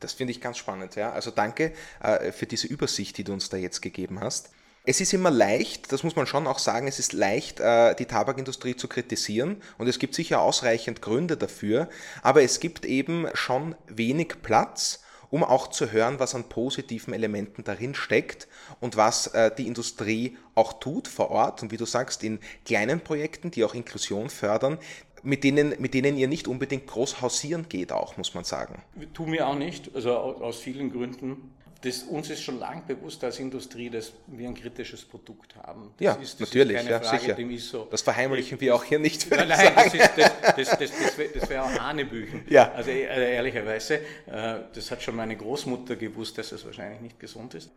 Das 0.00 0.12
finde 0.12 0.32
ich 0.32 0.40
ganz 0.40 0.58
spannend, 0.58 0.96
ja. 0.96 1.12
Also 1.12 1.30
danke 1.30 1.72
äh, 2.00 2.32
für 2.32 2.46
diese 2.46 2.66
Übersicht, 2.66 3.16
die 3.18 3.24
du 3.24 3.32
uns 3.32 3.48
da 3.48 3.56
jetzt 3.56 3.80
gegeben 3.80 4.20
hast. 4.20 4.50
Es 4.86 5.00
ist 5.00 5.14
immer 5.14 5.30
leicht, 5.30 5.92
das 5.92 6.02
muss 6.02 6.14
man 6.14 6.26
schon 6.26 6.46
auch 6.46 6.58
sagen, 6.58 6.86
es 6.86 6.98
ist 6.98 7.14
leicht, 7.14 7.58
äh, 7.58 7.94
die 7.94 8.04
Tabakindustrie 8.04 8.76
zu 8.76 8.86
kritisieren 8.86 9.62
und 9.78 9.88
es 9.88 9.98
gibt 9.98 10.14
sicher 10.14 10.42
ausreichend 10.42 11.00
Gründe 11.00 11.38
dafür, 11.38 11.88
aber 12.22 12.42
es 12.42 12.60
gibt 12.60 12.84
eben 12.84 13.26
schon 13.32 13.76
wenig 13.86 14.42
Platz, 14.42 15.00
um 15.30 15.42
auch 15.42 15.68
zu 15.68 15.90
hören, 15.90 16.20
was 16.20 16.34
an 16.34 16.50
positiven 16.50 17.14
Elementen 17.14 17.64
darin 17.64 17.94
steckt 17.94 18.46
und 18.78 18.96
was 18.96 19.32
die 19.58 19.66
Industrie 19.66 20.36
auch 20.54 20.74
tut 20.74 21.08
vor 21.08 21.30
Ort 21.30 21.60
und 21.62 21.72
wie 21.72 21.76
du 21.76 21.86
sagst, 21.86 22.22
in 22.22 22.38
kleinen 22.64 23.00
Projekten, 23.00 23.50
die 23.50 23.64
auch 23.64 23.74
Inklusion 23.74 24.30
fördern, 24.30 24.78
mit 25.24 25.42
denen, 25.42 25.74
mit 25.78 25.94
denen 25.94 26.16
ihr 26.16 26.28
nicht 26.28 26.46
unbedingt 26.46 26.86
groß 26.86 27.22
hausieren 27.22 27.66
geht, 27.68 27.92
auch, 27.92 28.16
muss 28.16 28.34
man 28.34 28.44
sagen. 28.44 28.82
Tun 29.14 29.32
wir 29.32 29.48
auch 29.48 29.56
nicht, 29.56 29.94
also 29.94 30.12
aus 30.16 30.58
vielen 30.58 30.92
Gründen. 30.92 31.54
Das, 31.84 32.02
uns 32.04 32.30
ist 32.30 32.42
schon 32.42 32.58
lang 32.58 32.86
bewusst 32.86 33.22
als 33.24 33.38
Industrie, 33.38 33.90
dass 33.90 34.12
wir 34.26 34.48
ein 34.48 34.54
kritisches 34.54 35.04
Produkt 35.04 35.54
haben. 35.56 35.92
Das 35.98 36.04
ja, 36.04 36.12
ist, 36.14 36.40
das 36.40 36.48
natürlich, 36.48 36.78
ist 36.78 36.88
ja, 36.88 36.98
Frage, 36.98 37.36
sicher. 37.36 37.58
So, 37.58 37.88
das 37.90 38.00
verheimlichen 38.00 38.58
wir 38.58 38.74
auch 38.74 38.84
hier 38.84 38.98
nicht. 38.98 39.30
Nein, 39.30 39.48
nein, 39.48 39.74
das, 39.76 40.56
das, 40.56 40.78
das, 40.78 40.90
das 41.34 41.50
wäre 41.50 41.62
auch 41.62 41.78
Hanebüchen. 41.78 42.42
Ja. 42.48 42.72
Also 42.72 42.90
äh, 42.90 43.34
ehrlicherweise, 43.34 43.96
äh, 43.96 44.60
das 44.72 44.90
hat 44.90 45.02
schon 45.02 45.14
meine 45.14 45.36
Großmutter 45.36 45.96
gewusst, 45.96 46.38
dass 46.38 46.52
es 46.52 46.64
wahrscheinlich 46.64 47.02
nicht 47.02 47.20
gesund 47.20 47.52
ist. 47.52 47.70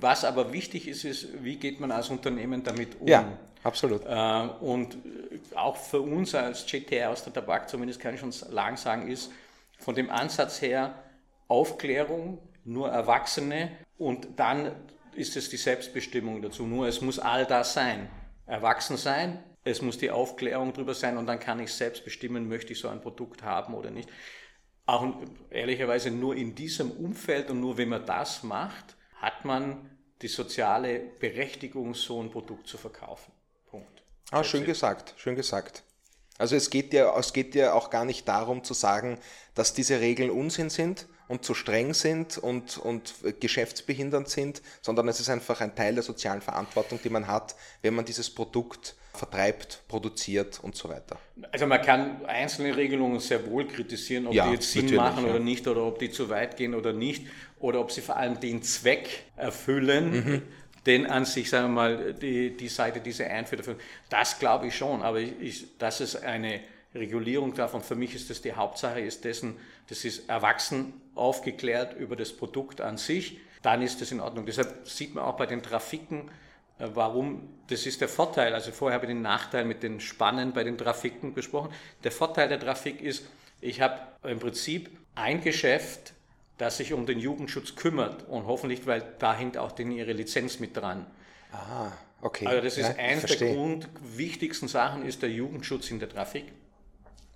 Was 0.00 0.24
aber 0.24 0.52
wichtig 0.52 0.88
ist, 0.88 1.04
ist, 1.04 1.44
wie 1.44 1.54
geht 1.54 1.78
man 1.78 1.92
als 1.92 2.08
Unternehmen 2.10 2.64
damit 2.64 3.00
um? 3.00 3.06
Ja, 3.06 3.38
absolut. 3.62 4.04
Äh, 4.04 4.48
und 4.60 4.96
auch 5.54 5.76
für 5.76 6.00
uns 6.00 6.34
als 6.34 6.66
GTR 6.66 7.10
aus 7.10 7.22
der 7.22 7.32
Tabak, 7.32 7.68
zumindest 7.68 8.00
kann 8.00 8.14
ich 8.14 8.20
schon 8.20 8.32
lang 8.50 8.76
sagen, 8.76 9.08
ist 9.08 9.30
von 9.78 9.94
dem 9.94 10.10
Ansatz 10.10 10.60
her 10.62 10.96
Aufklärung, 11.46 12.38
nur 12.64 12.90
Erwachsene 12.90 13.72
und 13.98 14.28
dann 14.36 14.72
ist 15.14 15.36
es 15.36 15.50
die 15.50 15.56
Selbstbestimmung 15.56 16.42
dazu. 16.42 16.66
Nur 16.66 16.86
es 16.86 17.00
muss 17.00 17.18
all 17.18 17.46
das 17.46 17.74
sein. 17.74 18.10
Erwachsen 18.46 18.96
sein, 18.96 19.42
es 19.64 19.82
muss 19.82 19.98
die 19.98 20.10
Aufklärung 20.10 20.72
darüber 20.72 20.94
sein 20.94 21.16
und 21.16 21.26
dann 21.26 21.38
kann 21.38 21.60
ich 21.60 21.72
selbst 21.72 22.04
bestimmen, 22.04 22.48
möchte 22.48 22.72
ich 22.72 22.80
so 22.80 22.88
ein 22.88 23.00
Produkt 23.00 23.42
haben 23.42 23.74
oder 23.74 23.90
nicht. 23.90 24.08
Auch 24.86 25.06
ehrlicherweise 25.50 26.10
nur 26.10 26.34
in 26.34 26.54
diesem 26.54 26.90
Umfeld 26.90 27.50
und 27.50 27.60
nur 27.60 27.78
wenn 27.78 27.88
man 27.88 28.04
das 28.04 28.42
macht, 28.42 28.96
hat 29.14 29.44
man 29.44 29.90
die 30.22 30.28
soziale 30.28 30.98
Berechtigung, 31.20 31.94
so 31.94 32.20
ein 32.20 32.30
Produkt 32.30 32.66
zu 32.66 32.78
verkaufen. 32.78 33.32
Punkt. 33.70 34.02
Ah, 34.30 34.42
schön 34.42 34.64
gesagt, 34.64 35.14
schön 35.16 35.36
gesagt. 35.36 35.84
Also 36.38 36.56
es 36.56 36.70
geht 36.70 36.92
ja, 36.92 37.16
es 37.18 37.32
geht 37.32 37.54
ja 37.54 37.72
auch 37.74 37.90
gar 37.90 38.04
nicht 38.04 38.26
darum 38.26 38.64
zu 38.64 38.74
sagen, 38.74 39.20
dass 39.54 39.74
diese 39.74 40.00
Regeln 40.00 40.30
Unsinn 40.30 40.70
sind 40.70 41.06
und 41.32 41.46
zu 41.46 41.54
streng 41.54 41.94
sind 41.94 42.36
und, 42.36 42.76
und 42.76 43.14
geschäftsbehindernd 43.40 44.28
sind, 44.28 44.60
sondern 44.82 45.08
es 45.08 45.18
ist 45.18 45.30
einfach 45.30 45.62
ein 45.62 45.74
Teil 45.74 45.94
der 45.94 46.02
sozialen 46.02 46.42
Verantwortung, 46.42 47.00
die 47.02 47.08
man 47.08 47.26
hat, 47.26 47.56
wenn 47.80 47.94
man 47.94 48.04
dieses 48.04 48.28
Produkt 48.28 48.94
vertreibt, 49.14 49.82
produziert 49.88 50.60
und 50.62 50.76
so 50.76 50.90
weiter. 50.90 51.16
Also 51.50 51.66
man 51.66 51.80
kann 51.80 52.22
einzelne 52.26 52.76
Regelungen 52.76 53.18
sehr 53.18 53.46
wohl 53.50 53.66
kritisieren, 53.66 54.26
ob 54.26 54.34
ja, 54.34 54.46
die 54.46 54.52
jetzt 54.52 54.70
Sinn 54.70 54.94
machen 54.94 55.24
ja. 55.24 55.30
oder 55.30 55.38
nicht, 55.38 55.66
oder 55.66 55.84
ob 55.84 55.98
die 55.98 56.10
zu 56.10 56.28
weit 56.28 56.58
gehen 56.58 56.74
oder 56.74 56.92
nicht, 56.92 57.26
oder 57.60 57.80
ob 57.80 57.90
sie 57.92 58.02
vor 58.02 58.18
allem 58.18 58.38
den 58.38 58.62
Zweck 58.62 59.24
erfüllen. 59.36 60.10
Mhm 60.12 60.42
denn 60.84 61.06
an 61.06 61.24
sich, 61.24 61.48
sagen 61.48 61.68
wir 61.68 61.74
mal, 61.74 62.14
die, 62.14 62.56
die 62.56 62.66
Seite, 62.66 62.98
die 62.98 63.12
sie 63.12 63.22
einführt, 63.22 63.64
das 64.08 64.40
glaube 64.40 64.66
ich 64.66 64.76
schon, 64.76 65.00
aber 65.00 65.20
ich, 65.20 65.78
dass 65.78 66.00
es 66.00 66.16
eine 66.16 66.58
Regulierung 66.92 67.54
davon, 67.54 67.82
für 67.82 67.94
mich 67.94 68.16
ist 68.16 68.30
das 68.30 68.42
die 68.42 68.52
Hauptsache, 68.52 68.98
ist 68.98 69.24
dessen, 69.24 69.54
das 69.88 70.04
ist 70.04 70.28
erwachsen 70.28 70.92
aufgeklärt 71.14 71.94
über 71.96 72.16
das 72.16 72.32
Produkt 72.32 72.80
an 72.80 72.96
sich, 72.96 73.38
dann 73.62 73.82
ist 73.82 74.00
das 74.00 74.12
in 74.12 74.20
Ordnung. 74.20 74.46
Deshalb 74.46 74.88
sieht 74.88 75.14
man 75.14 75.24
auch 75.24 75.36
bei 75.36 75.46
den 75.46 75.62
Trafiken, 75.62 76.30
äh, 76.78 76.88
warum, 76.94 77.48
das 77.68 77.86
ist 77.86 78.00
der 78.00 78.08
Vorteil, 78.08 78.54
also 78.54 78.72
vorher 78.72 78.96
habe 78.96 79.06
ich 79.06 79.12
den 79.12 79.22
Nachteil 79.22 79.64
mit 79.64 79.82
den 79.82 80.00
Spannen 80.00 80.52
bei 80.52 80.64
den 80.64 80.76
Trafiken 80.76 81.34
besprochen. 81.34 81.72
Der 82.04 82.12
Vorteil 82.12 82.48
der 82.48 82.60
Trafik 82.60 83.00
ist, 83.00 83.24
ich 83.60 83.80
habe 83.80 84.00
im 84.24 84.40
Prinzip 84.40 84.90
ein 85.14 85.42
Geschäft, 85.42 86.14
das 86.58 86.76
sich 86.76 86.92
um 86.92 87.06
den 87.06 87.18
Jugendschutz 87.18 87.76
kümmert 87.76 88.28
und 88.28 88.46
hoffentlich, 88.46 88.86
weil 88.86 89.02
da 89.18 89.34
hängt 89.34 89.56
auch 89.56 89.72
denn 89.72 89.90
ihre 89.90 90.12
Lizenz 90.12 90.58
mit 90.58 90.76
dran. 90.76 91.06
Ah, 91.52 91.92
okay. 92.20 92.46
Also 92.46 92.62
das 92.62 92.78
ist 92.78 92.88
ja, 92.88 92.94
eines 92.96 93.38
der 93.38 93.54
grundwichtigsten 93.54 94.68
Sachen, 94.68 95.04
ist 95.04 95.22
der 95.22 95.30
Jugendschutz 95.30 95.90
in 95.90 95.98
der 95.98 96.08
Trafik. 96.08 96.46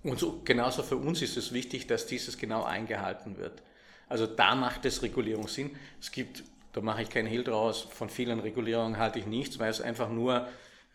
Und 0.03 0.19
so, 0.19 0.41
genauso 0.43 0.83
für 0.83 0.97
uns 0.97 1.21
ist 1.21 1.37
es 1.37 1.53
wichtig, 1.53 1.87
dass 1.87 2.05
dieses 2.05 2.37
genau 2.37 2.63
eingehalten 2.63 3.37
wird. 3.37 3.63
Also 4.07 4.25
da 4.25 4.55
macht 4.55 4.85
es 4.85 5.01
Regulierung 5.01 5.47
Sinn. 5.47 5.75
Es 5.99 6.11
gibt, 6.11 6.43
da 6.73 6.81
mache 6.81 7.01
ich 7.01 7.09
keinen 7.09 7.27
Hehl 7.27 7.43
draus, 7.43 7.81
von 7.81 8.09
vielen 8.09 8.39
Regulierungen 8.39 8.97
halte 8.97 9.19
ich 9.19 9.25
nichts, 9.25 9.59
weil 9.59 9.69
es 9.69 9.81
einfach 9.81 10.09
nur 10.09 10.47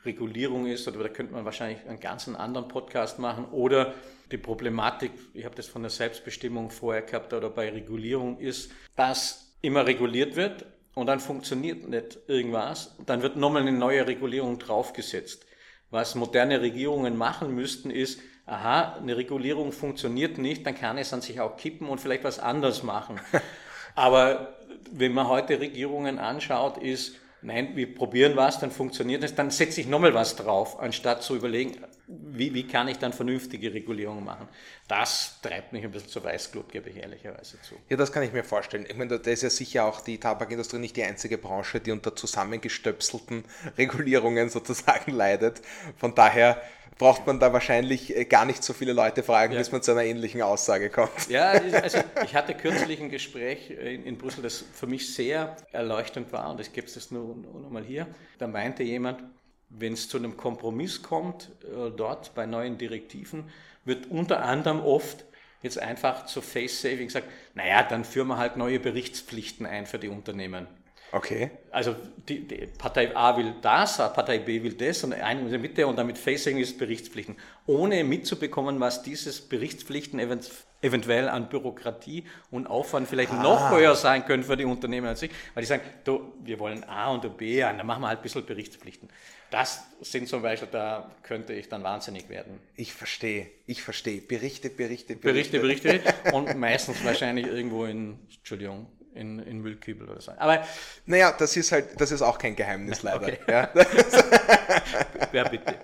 Regulierung 0.04 0.66
ist, 0.66 0.88
oder 0.88 1.00
da 1.00 1.08
könnte 1.08 1.32
man 1.32 1.44
wahrscheinlich 1.44 1.86
einen 1.86 2.00
ganz 2.00 2.26
anderen 2.28 2.68
Podcast 2.68 3.18
machen, 3.18 3.46
oder 3.46 3.94
die 4.30 4.38
Problematik, 4.38 5.12
ich 5.34 5.44
habe 5.44 5.54
das 5.54 5.66
von 5.66 5.82
der 5.82 5.90
Selbstbestimmung 5.90 6.70
vorher 6.70 7.02
gehabt 7.02 7.32
oder 7.32 7.50
bei 7.50 7.70
Regulierung 7.70 8.38
ist, 8.38 8.72
dass 8.96 9.54
immer 9.60 9.86
reguliert 9.86 10.36
wird 10.36 10.64
und 10.94 11.06
dann 11.06 11.20
funktioniert 11.20 11.88
nicht 11.88 12.18
irgendwas, 12.26 12.96
dann 13.06 13.22
wird 13.22 13.36
nochmal 13.36 13.62
eine 13.62 13.72
neue 13.72 14.06
Regulierung 14.06 14.58
draufgesetzt. 14.58 15.46
Was 15.90 16.14
moderne 16.14 16.62
Regierungen 16.62 17.16
machen 17.16 17.54
müssten, 17.54 17.90
ist, 17.90 18.20
aha, 18.52 18.96
eine 19.00 19.16
Regulierung 19.16 19.72
funktioniert 19.72 20.38
nicht, 20.38 20.66
dann 20.66 20.74
kann 20.74 20.98
es 20.98 21.12
an 21.12 21.22
sich 21.22 21.40
auch 21.40 21.56
kippen 21.56 21.88
und 21.88 22.00
vielleicht 22.00 22.24
was 22.24 22.38
anders 22.38 22.82
machen. 22.82 23.18
Aber 23.94 24.54
wenn 24.90 25.12
man 25.12 25.28
heute 25.28 25.60
Regierungen 25.60 26.18
anschaut, 26.18 26.78
ist, 26.78 27.16
nein, 27.40 27.74
wir 27.74 27.94
probieren 27.94 28.36
was, 28.36 28.58
dann 28.60 28.70
funktioniert 28.70 29.24
es, 29.24 29.34
dann 29.34 29.50
setze 29.50 29.80
ich 29.80 29.86
nochmal 29.86 30.14
was 30.14 30.36
drauf, 30.36 30.80
anstatt 30.80 31.22
zu 31.22 31.36
überlegen, 31.36 31.76
wie, 32.06 32.52
wie 32.52 32.66
kann 32.66 32.88
ich 32.88 32.98
dann 32.98 33.12
vernünftige 33.12 33.72
Regulierungen 33.72 34.24
machen. 34.24 34.48
Das 34.86 35.38
treibt 35.40 35.72
mich 35.72 35.84
ein 35.84 35.90
bisschen 35.90 36.10
zur 36.10 36.24
Weißglut, 36.24 36.70
gebe 36.70 36.90
ich 36.90 36.96
ehrlicherweise 36.96 37.60
zu. 37.62 37.76
Ja, 37.88 37.96
das 37.96 38.12
kann 38.12 38.22
ich 38.22 38.32
mir 38.32 38.44
vorstellen. 38.44 38.84
Ich 38.88 38.96
meine, 38.96 39.18
da 39.18 39.30
ist 39.30 39.42
ja 39.42 39.50
sicher 39.50 39.86
auch 39.86 40.00
die 40.00 40.18
Tabakindustrie 40.18 40.78
nicht 40.78 40.96
die 40.96 41.04
einzige 41.04 41.38
Branche, 41.38 41.80
die 41.80 41.90
unter 41.90 42.14
zusammengestöpselten 42.14 43.44
Regulierungen 43.78 44.50
sozusagen 44.50 45.12
leidet. 45.12 45.62
Von 45.96 46.14
daher 46.14 46.60
braucht 46.98 47.26
man 47.26 47.40
da 47.40 47.52
wahrscheinlich 47.52 48.16
äh, 48.16 48.24
gar 48.24 48.44
nicht 48.44 48.62
so 48.62 48.72
viele 48.72 48.92
Leute 48.92 49.22
fragen, 49.22 49.52
ja. 49.52 49.58
bis 49.58 49.72
man 49.72 49.82
zu 49.82 49.92
einer 49.92 50.04
ähnlichen 50.04 50.42
Aussage 50.42 50.90
kommt. 50.90 51.28
Ja, 51.28 51.50
also 51.50 51.98
ich 52.24 52.34
hatte 52.34 52.54
kürzlich 52.54 53.00
ein 53.00 53.10
Gespräch 53.10 53.70
in, 53.70 54.04
in 54.04 54.18
Brüssel, 54.18 54.42
das 54.42 54.64
für 54.72 54.86
mich 54.86 55.14
sehr 55.14 55.56
erleuchtend 55.72 56.32
war 56.32 56.50
und 56.50 56.60
ich 56.60 56.72
gebe 56.72 56.86
es 56.86 56.94
das 56.94 57.10
nur, 57.10 57.34
nur 57.36 57.60
noch 57.60 57.70
mal 57.70 57.84
hier. 57.84 58.06
Da 58.38 58.46
meinte 58.46 58.82
jemand, 58.82 59.22
wenn 59.68 59.94
es 59.94 60.08
zu 60.08 60.18
einem 60.18 60.36
Kompromiss 60.36 61.02
kommt, 61.02 61.50
äh, 61.62 61.90
dort 61.90 62.34
bei 62.34 62.46
neuen 62.46 62.78
Direktiven, 62.78 63.50
wird 63.84 64.10
unter 64.10 64.44
anderem 64.44 64.80
oft 64.80 65.24
jetzt 65.62 65.78
einfach 65.78 66.26
zu 66.26 66.40
Face 66.40 66.82
Saving 66.82 67.06
gesagt, 67.06 67.28
naja, 67.54 67.82
dann 67.82 68.04
führen 68.04 68.28
wir 68.28 68.36
halt 68.36 68.56
neue 68.56 68.80
Berichtspflichten 68.80 69.66
ein 69.66 69.86
für 69.86 69.98
die 69.98 70.08
Unternehmen. 70.08 70.66
Okay. 71.12 71.50
Also 71.70 71.94
die, 72.26 72.48
die, 72.48 72.66
Partei 72.78 73.14
A 73.14 73.36
will 73.36 73.54
das, 73.60 73.98
Partei 73.98 74.38
B 74.38 74.62
will 74.62 74.72
das 74.72 75.04
und 75.04 75.12
eine 75.12 75.40
in 75.40 75.50
der 75.50 75.58
Mitte 75.58 75.86
und 75.86 75.96
damit 75.96 76.16
Facing 76.16 76.56
ist 76.56 76.78
Berichtspflichten. 76.78 77.36
Ohne 77.66 78.02
mitzubekommen, 78.02 78.80
was 78.80 79.02
dieses 79.02 79.42
Berichtspflichten 79.42 80.18
event, 80.18 80.50
eventuell 80.80 81.28
an 81.28 81.50
Bürokratie 81.50 82.24
und 82.50 82.66
Aufwand 82.66 83.08
vielleicht 83.08 83.32
ah. 83.32 83.42
noch 83.42 83.70
höher 83.70 83.94
sein 83.94 84.24
können 84.24 84.42
für 84.42 84.56
die 84.56 84.64
Unternehmen 84.64 85.06
als 85.06 85.20
ich, 85.20 85.30
weil 85.52 85.62
die 85.62 85.66
sagen, 85.66 85.82
du, 86.04 86.32
wir 86.42 86.58
wollen 86.58 86.82
A 86.84 87.10
und 87.10 87.36
B, 87.36 87.60
dann 87.60 87.86
machen 87.86 88.00
wir 88.00 88.08
halt 88.08 88.20
ein 88.20 88.22
bisschen 88.22 88.46
Berichtspflichten. 88.46 89.10
Das 89.50 89.84
sind 90.00 90.28
zum 90.28 90.40
Beispiel, 90.40 90.68
da 90.72 91.10
könnte 91.22 91.52
ich 91.52 91.68
dann 91.68 91.82
wahnsinnig 91.82 92.30
werden. 92.30 92.58
Ich 92.74 92.94
verstehe, 92.94 93.50
ich 93.66 93.82
verstehe. 93.82 94.22
Berichte, 94.22 94.70
Berichte, 94.70 95.14
Berichte. 95.14 95.60
Berichte, 95.60 96.00
Berichte 96.00 96.32
und 96.32 96.56
meistens 96.56 97.04
wahrscheinlich 97.04 97.46
irgendwo 97.48 97.84
in, 97.84 98.18
Entschuldigung, 98.34 98.86
in, 99.14 99.38
in 99.38 99.60
Müllkübel 99.60 100.08
oder 100.08 100.20
so. 100.20 100.32
Aber 100.32 100.64
naja, 101.06 101.32
das 101.32 101.56
ist 101.56 101.72
halt, 101.72 102.00
das 102.00 102.10
ist 102.10 102.22
auch 102.22 102.38
kein 102.38 102.56
Geheimnis 102.56 103.02
leider. 103.02 103.22
Okay. 103.22 103.38
Ja. 103.46 103.70
ja, 105.32 105.48
bitte. 105.48 105.74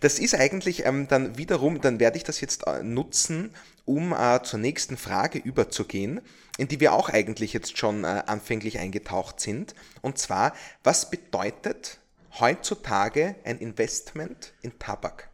Das 0.00 0.18
ist 0.18 0.34
eigentlich 0.34 0.84
ähm, 0.84 1.08
dann 1.08 1.38
wiederum, 1.38 1.80
dann 1.80 2.00
werde 2.00 2.16
ich 2.16 2.24
das 2.24 2.40
jetzt 2.40 2.66
äh, 2.66 2.82
nutzen, 2.82 3.54
um 3.84 4.12
äh, 4.12 4.42
zur 4.42 4.58
nächsten 4.58 4.96
Frage 4.96 5.38
überzugehen, 5.38 6.20
in 6.58 6.68
die 6.68 6.80
wir 6.80 6.92
auch 6.92 7.08
eigentlich 7.08 7.52
jetzt 7.52 7.78
schon 7.78 8.04
äh, 8.04 8.22
anfänglich 8.26 8.78
eingetaucht 8.78 9.40
sind. 9.40 9.74
Und 10.02 10.18
zwar, 10.18 10.54
was 10.82 11.10
bedeutet 11.10 11.98
heutzutage 12.38 13.36
ein 13.44 13.58
Investment 13.58 14.52
in 14.62 14.78
Tabak? 14.78 15.30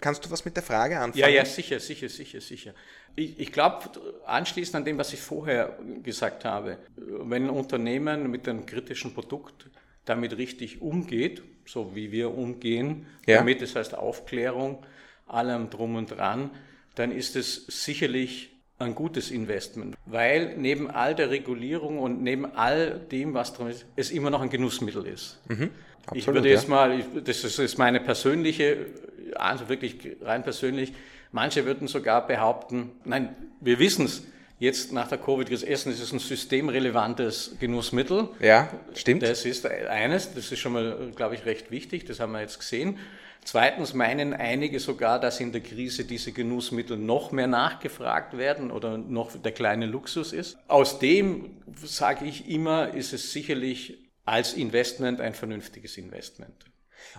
Kannst 0.00 0.24
du 0.24 0.30
was 0.30 0.44
mit 0.44 0.56
der 0.56 0.62
Frage 0.62 0.98
anfangen? 0.98 1.18
Ja, 1.18 1.28
ja, 1.28 1.44
sicher, 1.44 1.78
sicher, 1.78 2.08
sicher, 2.08 2.40
sicher. 2.40 2.74
Ich, 3.16 3.38
ich 3.38 3.52
glaube, 3.52 3.90
anschließend 4.26 4.76
an 4.76 4.84
dem, 4.84 4.98
was 4.98 5.12
ich 5.12 5.20
vorher 5.20 5.78
gesagt 6.02 6.44
habe, 6.44 6.78
wenn 6.96 7.44
ein 7.44 7.50
Unternehmen 7.50 8.30
mit 8.30 8.48
einem 8.48 8.66
kritischen 8.66 9.14
Produkt 9.14 9.68
damit 10.04 10.36
richtig 10.36 10.80
umgeht, 10.80 11.42
so 11.66 11.94
wie 11.94 12.10
wir 12.10 12.34
umgehen, 12.34 13.06
ja. 13.26 13.38
damit, 13.38 13.62
das 13.62 13.76
heißt 13.76 13.94
Aufklärung, 13.96 14.84
allem 15.26 15.70
drum 15.70 15.96
und 15.96 16.10
dran, 16.10 16.50
dann 16.94 17.12
ist 17.12 17.36
es 17.36 17.66
sicherlich 17.66 18.50
ein 18.78 18.94
gutes 18.94 19.30
Investment, 19.30 19.94
weil 20.06 20.56
neben 20.56 20.90
all 20.90 21.14
der 21.14 21.30
Regulierung 21.30 21.98
und 21.98 22.22
neben 22.22 22.46
all 22.46 22.98
dem, 22.98 23.34
was 23.34 23.52
drin 23.52 23.68
ist, 23.68 23.86
es 23.96 24.10
immer 24.10 24.30
noch 24.30 24.40
ein 24.40 24.48
Genussmittel 24.48 25.06
ist. 25.06 25.38
Mhm, 25.48 25.70
absolut, 26.06 26.16
ich 26.16 26.26
würde 26.26 26.48
jetzt 26.48 26.68
mal, 26.68 27.04
das 27.22 27.44
ist 27.44 27.78
meine 27.78 28.00
persönliche, 28.00 28.86
also 29.36 29.68
wirklich 29.68 30.16
rein 30.20 30.42
persönlich, 30.42 30.92
manche 31.32 31.64
würden 31.64 31.88
sogar 31.88 32.26
behaupten, 32.26 32.92
nein, 33.04 33.34
wir 33.60 33.78
wissen 33.78 34.06
es, 34.06 34.22
Jetzt 34.60 34.92
nach 34.92 35.08
der 35.08 35.16
Covid-Krise, 35.16 35.64
erstens 35.64 35.94
ist 35.94 36.02
es 36.02 36.12
ein 36.12 36.18
systemrelevantes 36.18 37.56
Genussmittel. 37.58 38.28
Ja, 38.40 38.68
stimmt. 38.94 39.22
Das 39.22 39.46
ist 39.46 39.64
eines, 39.66 40.34
das 40.34 40.52
ist 40.52 40.58
schon 40.58 40.74
mal, 40.74 41.12
glaube 41.16 41.34
ich, 41.34 41.46
recht 41.46 41.70
wichtig, 41.70 42.04
das 42.04 42.20
haben 42.20 42.32
wir 42.32 42.42
jetzt 42.42 42.58
gesehen. 42.58 42.98
Zweitens 43.42 43.94
meinen 43.94 44.34
einige 44.34 44.78
sogar, 44.78 45.18
dass 45.18 45.40
in 45.40 45.52
der 45.52 45.62
Krise 45.62 46.04
diese 46.04 46.32
Genussmittel 46.32 46.98
noch 46.98 47.32
mehr 47.32 47.46
nachgefragt 47.46 48.36
werden 48.36 48.70
oder 48.70 48.98
noch 48.98 49.32
der 49.34 49.52
kleine 49.52 49.86
Luxus 49.86 50.34
ist. 50.34 50.58
Aus 50.68 50.98
dem, 50.98 51.56
sage 51.82 52.26
ich 52.26 52.46
immer, 52.50 52.92
ist 52.92 53.14
es 53.14 53.32
sicherlich 53.32 54.10
als 54.26 54.52
Investment 54.52 55.22
ein 55.22 55.32
vernünftiges 55.32 55.96
Investment. 55.96 56.66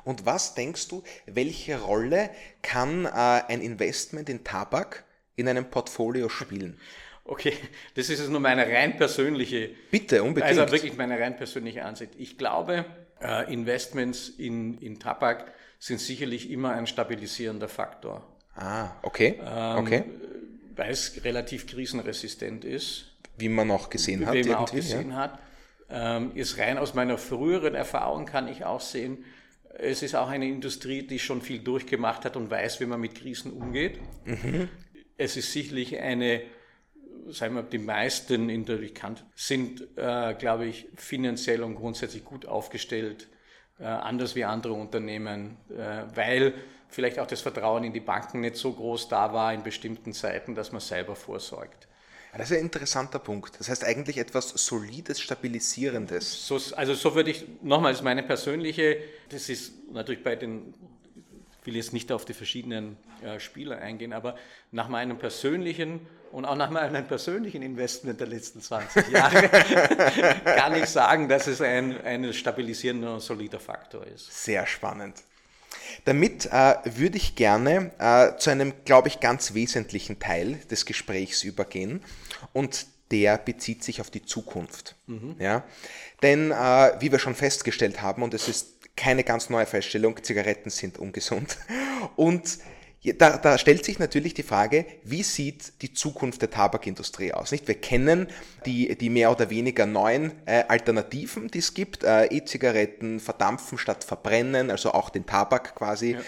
Und 0.03 0.25
was 0.25 0.55
denkst 0.55 0.87
du, 0.87 1.03
welche 1.25 1.79
Rolle 1.81 2.29
kann 2.61 3.05
äh, 3.05 3.09
ein 3.09 3.61
Investment 3.61 4.29
in 4.29 4.43
Tabak 4.43 5.03
in 5.35 5.47
einem 5.47 5.69
Portfolio 5.69 6.29
spielen? 6.29 6.79
Okay, 7.23 7.53
das 7.93 8.09
ist 8.09 8.19
jetzt 8.19 8.29
nur 8.29 8.39
meine 8.39 8.65
rein 8.65 8.97
persönliche. 8.97 9.69
Bitte, 9.91 10.23
unbedingt. 10.23 10.57
Also 10.57 10.71
wirklich 10.71 10.97
meine 10.97 11.19
rein 11.19 11.37
persönliche 11.37 11.85
Ansicht. 11.85 12.13
Ich 12.17 12.37
glaube, 12.37 12.83
äh, 13.21 13.53
Investments 13.53 14.27
in, 14.27 14.79
in 14.79 14.99
Tabak 14.99 15.53
sind 15.79 15.99
sicherlich 15.99 16.49
immer 16.49 16.73
ein 16.73 16.87
stabilisierender 16.87 17.67
Faktor. 17.67 18.27
Ah, 18.55 18.91
okay. 19.01 19.39
Ähm, 19.45 19.77
okay. 19.77 20.03
Weil 20.75 20.91
es 20.91 21.23
relativ 21.23 21.67
krisenresistent 21.67 22.65
ist. 22.65 23.05
Wie 23.37 23.49
man 23.49 23.69
auch 23.71 23.89
gesehen 23.89 24.25
hat. 24.25 24.33
Wie 24.33 24.43
man 24.43 24.55
auch 24.55 24.71
gesehen 24.71 25.11
ja. 25.11 25.15
hat. 25.15 25.39
Ähm, 25.89 26.31
ist 26.35 26.57
rein 26.57 26.77
aus 26.77 26.93
meiner 26.93 27.17
früheren 27.17 27.75
Erfahrung 27.75 28.25
kann 28.25 28.47
ich 28.47 28.63
auch 28.63 28.79
sehen, 28.79 29.25
es 29.77 30.03
ist 30.03 30.15
auch 30.15 30.29
eine 30.29 30.47
Industrie, 30.47 31.03
die 31.03 31.19
schon 31.19 31.41
viel 31.41 31.59
durchgemacht 31.59 32.25
hat 32.25 32.35
und 32.35 32.49
weiß, 32.49 32.79
wie 32.79 32.85
man 32.85 32.99
mit 32.99 33.15
Krisen 33.15 33.53
umgeht. 33.53 33.99
Mhm. 34.25 34.69
Es 35.17 35.37
ist 35.37 35.51
sicherlich 35.51 35.99
eine 35.99 36.41
sagen 37.29 37.55
wir, 37.55 37.63
die 37.63 37.77
meisten 37.77 38.49
in 38.49 38.65
der 38.65 38.79
Kant 38.93 39.23
sind, 39.35 39.87
äh, 39.97 40.33
glaube 40.33 40.65
ich, 40.65 40.87
finanziell 40.95 41.63
und 41.63 41.75
grundsätzlich 41.75 42.25
gut 42.25 42.45
aufgestellt, 42.45 43.27
äh, 43.79 43.85
anders 43.85 44.35
wie 44.35 44.43
andere 44.43 44.73
Unternehmen, 44.73 45.57
äh, 45.69 46.03
weil 46.15 46.53
vielleicht 46.87 47.19
auch 47.19 47.27
das 47.27 47.41
Vertrauen 47.41 47.83
in 47.83 47.93
die 47.93 47.99
Banken 47.99 48.41
nicht 48.41 48.57
so 48.57 48.73
groß 48.73 49.07
da 49.07 49.33
war 49.33 49.53
in 49.53 49.63
bestimmten 49.63 50.13
Zeiten, 50.13 50.55
dass 50.55 50.71
man 50.71 50.81
selber 50.81 51.15
vorsorgt. 51.15 51.87
Das 52.37 52.49
ist 52.49 52.57
ein 52.57 52.63
interessanter 52.63 53.19
Punkt. 53.19 53.59
Das 53.59 53.69
heißt 53.69 53.83
eigentlich 53.83 54.17
etwas 54.17 54.49
Solides, 54.49 55.19
Stabilisierendes. 55.19 56.47
So, 56.47 56.59
also 56.75 56.93
so 56.93 57.13
würde 57.13 57.31
ich, 57.31 57.45
nochmals 57.61 58.01
meine 58.01 58.23
persönliche, 58.23 58.97
das 59.29 59.49
ist 59.49 59.73
natürlich 59.91 60.23
bei 60.23 60.35
den, 60.37 60.73
ich 61.59 61.67
will 61.67 61.75
jetzt 61.75 61.91
nicht 61.91 62.11
auf 62.11 62.23
die 62.23 62.33
verschiedenen 62.33 62.97
äh, 63.21 63.39
Spieler 63.39 63.79
eingehen, 63.79 64.13
aber 64.13 64.37
nach 64.71 64.87
meinem 64.87 65.17
persönlichen 65.17 65.99
und 66.31 66.45
auch 66.45 66.55
nach 66.55 66.69
meinem 66.69 67.05
persönlichen 67.05 67.61
Investment 67.61 68.19
der 68.19 68.27
letzten 68.27 68.61
20 68.61 69.09
Jahre 69.09 69.49
kann 70.45 70.73
ich 70.75 70.85
sagen, 70.85 71.27
dass 71.27 71.47
es 71.47 71.59
ein, 71.59 71.99
ein 72.05 72.33
stabilisierender 72.33 73.15
und 73.15 73.19
solider 73.19 73.59
Faktor 73.59 74.07
ist. 74.07 74.43
Sehr 74.43 74.65
spannend. 74.65 75.21
Damit 76.05 76.47
äh, 76.47 76.75
würde 76.85 77.17
ich 77.17 77.35
gerne 77.35 77.91
äh, 77.99 78.37
zu 78.37 78.49
einem, 78.49 78.73
glaube 78.85 79.07
ich, 79.07 79.19
ganz 79.19 79.53
wesentlichen 79.53 80.19
Teil 80.19 80.59
des 80.69 80.85
Gesprächs 80.85 81.43
übergehen 81.43 82.01
und 82.53 82.87
der 83.11 83.37
bezieht 83.37 83.83
sich 83.83 84.01
auf 84.01 84.09
die 84.09 84.23
Zukunft. 84.23 84.95
Mhm. 85.07 85.35
Ja? 85.39 85.63
Denn 86.21 86.51
äh, 86.51 86.55
wie 86.99 87.11
wir 87.11 87.19
schon 87.19 87.35
festgestellt 87.35 88.01
haben, 88.01 88.23
und 88.23 88.33
es 88.33 88.47
ist 88.47 88.95
keine 88.95 89.23
ganz 89.23 89.49
neue 89.49 89.65
Feststellung, 89.65 90.21
Zigaretten 90.23 90.69
sind 90.69 90.97
ungesund. 90.97 91.57
Und 92.15 92.59
da, 93.03 93.37
da, 93.37 93.57
stellt 93.57 93.83
sich 93.83 93.97
natürlich 93.97 94.35
die 94.35 94.43
Frage, 94.43 94.85
wie 95.03 95.23
sieht 95.23 95.81
die 95.81 95.91
Zukunft 95.91 96.43
der 96.43 96.51
Tabakindustrie 96.51 97.33
aus? 97.33 97.51
Nicht? 97.51 97.67
Wir 97.67 97.75
kennen 97.75 98.27
die, 98.67 98.95
die 98.95 99.09
mehr 99.09 99.31
oder 99.31 99.49
weniger 99.49 99.87
neuen 99.87 100.33
äh, 100.45 100.65
Alternativen, 100.67 101.47
die 101.47 101.59
es 101.59 101.73
gibt, 101.73 102.03
äh, 102.03 102.25
E-Zigaretten 102.25 103.19
verdampfen 103.19 103.79
statt 103.79 104.03
verbrennen, 104.03 104.69
also 104.69 104.91
auch 104.91 105.09
den 105.09 105.25
Tabak 105.25 105.73
quasi. 105.73 106.11
Ja. 106.11 106.19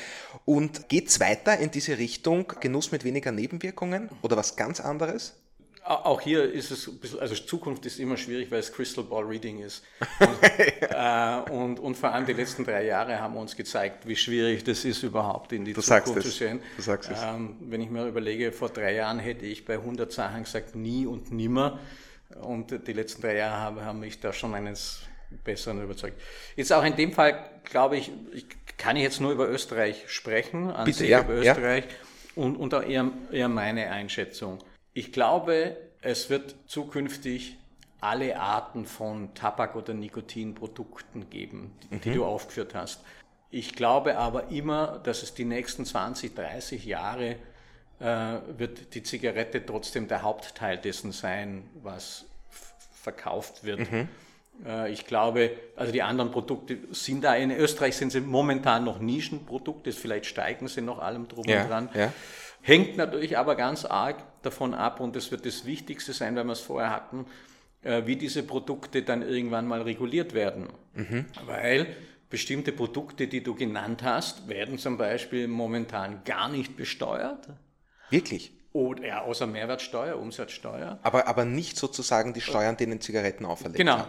Und 0.45 0.89
geht 0.89 1.09
es 1.09 1.19
weiter 1.19 1.59
in 1.59 1.69
diese 1.69 1.99
Richtung, 1.99 2.51
Genuss 2.59 2.91
mit 2.91 3.03
weniger 3.03 3.31
Nebenwirkungen 3.31 4.09
oder 4.23 4.35
was 4.35 4.55
ganz 4.55 4.79
anderes? 4.79 5.35
Auch 5.85 6.21
hier 6.21 6.49
ist 6.49 6.71
es, 6.71 6.89
also 7.19 7.35
Zukunft 7.35 7.85
ist 7.85 7.99
immer 7.99 8.15
schwierig, 8.15 8.49
weil 8.51 8.59
es 8.59 8.71
Crystal 8.71 9.03
Ball 9.03 9.23
Reading 9.23 9.59
ist. 9.59 9.83
Und, 10.19 10.43
äh, 10.81 11.51
und, 11.51 11.79
und, 11.79 11.97
vor 11.97 12.11
allem 12.13 12.25
die 12.25 12.33
letzten 12.33 12.63
drei 12.63 12.85
Jahre 12.85 13.19
haben 13.19 13.35
uns 13.35 13.55
gezeigt, 13.55 14.07
wie 14.07 14.15
schwierig 14.15 14.63
das 14.63 14.85
ist, 14.85 15.03
überhaupt 15.03 15.51
in 15.51 15.65
die 15.65 15.73
du 15.73 15.81
Zukunft 15.81 16.21
zu 16.21 16.29
sehen. 16.29 16.61
Du 16.77 16.81
sagst 16.81 17.11
es. 17.11 17.19
Ähm, 17.21 17.57
wenn 17.59 17.81
ich 17.81 17.89
mir 17.89 18.07
überlege, 18.07 18.53
vor 18.53 18.69
drei 18.69 18.93
Jahren 18.93 19.19
hätte 19.19 19.45
ich 19.45 19.65
bei 19.65 19.73
100 19.73 20.11
Sachen 20.11 20.43
gesagt, 20.43 20.75
nie 20.75 21.05
und 21.05 21.31
nimmer. 21.31 21.79
Und 22.41 22.87
die 22.87 22.93
letzten 22.93 23.21
drei 23.21 23.35
Jahre 23.35 23.57
haben, 23.59 23.81
haben 23.81 23.99
mich 23.99 24.19
da 24.19 24.31
schon 24.31 24.53
eines 24.53 25.01
Besseren 25.43 25.83
überzeugt. 25.83 26.19
Jetzt 26.55 26.71
auch 26.71 26.83
in 26.83 26.95
dem 26.95 27.11
Fall, 27.11 27.43
glaube 27.65 27.97
ich, 27.97 28.11
ich 28.33 28.45
kann 28.77 28.95
ich 28.95 29.03
jetzt 29.03 29.19
nur 29.19 29.31
über 29.31 29.49
Österreich 29.49 30.05
sprechen, 30.07 30.69
an 30.71 30.85
Bitte, 30.85 30.99
sich 30.99 31.09
ja, 31.09 31.21
über 31.21 31.33
Österreich 31.33 31.85
ja. 31.85 32.43
und, 32.43 32.55
und 32.55 32.73
auch 32.73 32.83
eher, 32.83 33.09
eher 33.31 33.49
meine 33.49 33.89
Einschätzung. 33.91 34.59
Ich 34.93 35.11
glaube, 35.11 35.77
es 36.01 36.29
wird 36.29 36.55
zukünftig 36.67 37.57
alle 38.01 38.39
Arten 38.39 38.85
von 38.85 39.33
Tabak- 39.33 39.75
oder 39.75 39.93
Nikotinprodukten 39.93 41.29
geben, 41.29 41.71
die, 41.83 41.95
mhm. 41.95 42.01
die 42.01 42.13
du 42.13 42.25
aufgeführt 42.25 42.75
hast. 42.75 43.01
Ich 43.49 43.75
glaube 43.75 44.17
aber 44.17 44.49
immer, 44.49 44.99
dass 45.03 45.23
es 45.23 45.33
die 45.33 45.45
nächsten 45.45 45.85
20, 45.85 46.35
30 46.35 46.85
Jahre 46.85 47.37
äh, 47.99 48.37
wird 48.57 48.93
die 48.95 49.03
Zigarette 49.03 49.65
trotzdem 49.65 50.07
der 50.07 50.21
Hauptteil 50.23 50.77
dessen 50.77 51.11
sein, 51.11 51.69
was 51.81 52.25
verkauft 52.91 53.63
wird. 53.63 53.91
Mhm. 53.91 54.09
Äh, 54.65 54.91
ich 54.91 55.05
glaube, 55.05 55.51
also 55.75 55.91
die 55.91 56.01
anderen 56.01 56.31
Produkte 56.31 56.77
sind 56.91 57.23
da, 57.23 57.35
in 57.35 57.51
Österreich 57.51 57.95
sind 57.95 58.11
sie 58.11 58.21
momentan 58.21 58.83
noch 58.83 58.99
Nischenprodukte, 58.99 59.91
vielleicht 59.91 60.25
steigen 60.25 60.67
sie 60.67 60.81
noch 60.81 60.99
allem 60.99 61.27
drum 61.27 61.45
ja, 61.45 61.61
und 61.61 61.69
dran. 61.69 61.89
Ja. 61.93 62.11
Hängt 62.61 62.97
natürlich 62.97 63.37
aber 63.37 63.55
ganz 63.55 63.85
arg 63.85 64.17
davon 64.45 64.73
ab, 64.73 64.99
und 64.99 65.15
das 65.15 65.31
wird 65.31 65.45
das 65.45 65.65
Wichtigste 65.65 66.13
sein, 66.13 66.35
wenn 66.35 66.47
wir 66.47 66.53
es 66.53 66.59
vorher 66.59 66.91
hatten, 66.91 67.25
äh, 67.81 68.03
wie 68.05 68.15
diese 68.15 68.43
Produkte 68.43 69.03
dann 69.03 69.21
irgendwann 69.21 69.67
mal 69.67 69.81
reguliert 69.81 70.33
werden. 70.33 70.69
Mhm. 70.93 71.25
Weil 71.45 71.87
bestimmte 72.29 72.71
Produkte, 72.71 73.27
die 73.27 73.43
du 73.43 73.55
genannt 73.55 74.03
hast, 74.03 74.47
werden 74.47 74.77
zum 74.77 74.97
Beispiel 74.97 75.47
momentan 75.47 76.23
gar 76.23 76.49
nicht 76.49 76.75
besteuert. 76.75 77.47
Wirklich? 78.09 78.51
Oder 78.73 79.05
ja, 79.05 79.21
außer 79.21 79.45
Mehrwertsteuer, 79.45 80.17
Umsatzsteuer. 80.17 80.97
Aber, 81.03 81.27
aber 81.27 81.45
nicht 81.45 81.77
sozusagen 81.77 82.33
die 82.33 82.41
Steuern, 82.41 82.75
denen 82.75 82.99
Zigaretten 83.01 83.45
auferlegt 83.45 83.77
Genau. 83.77 84.05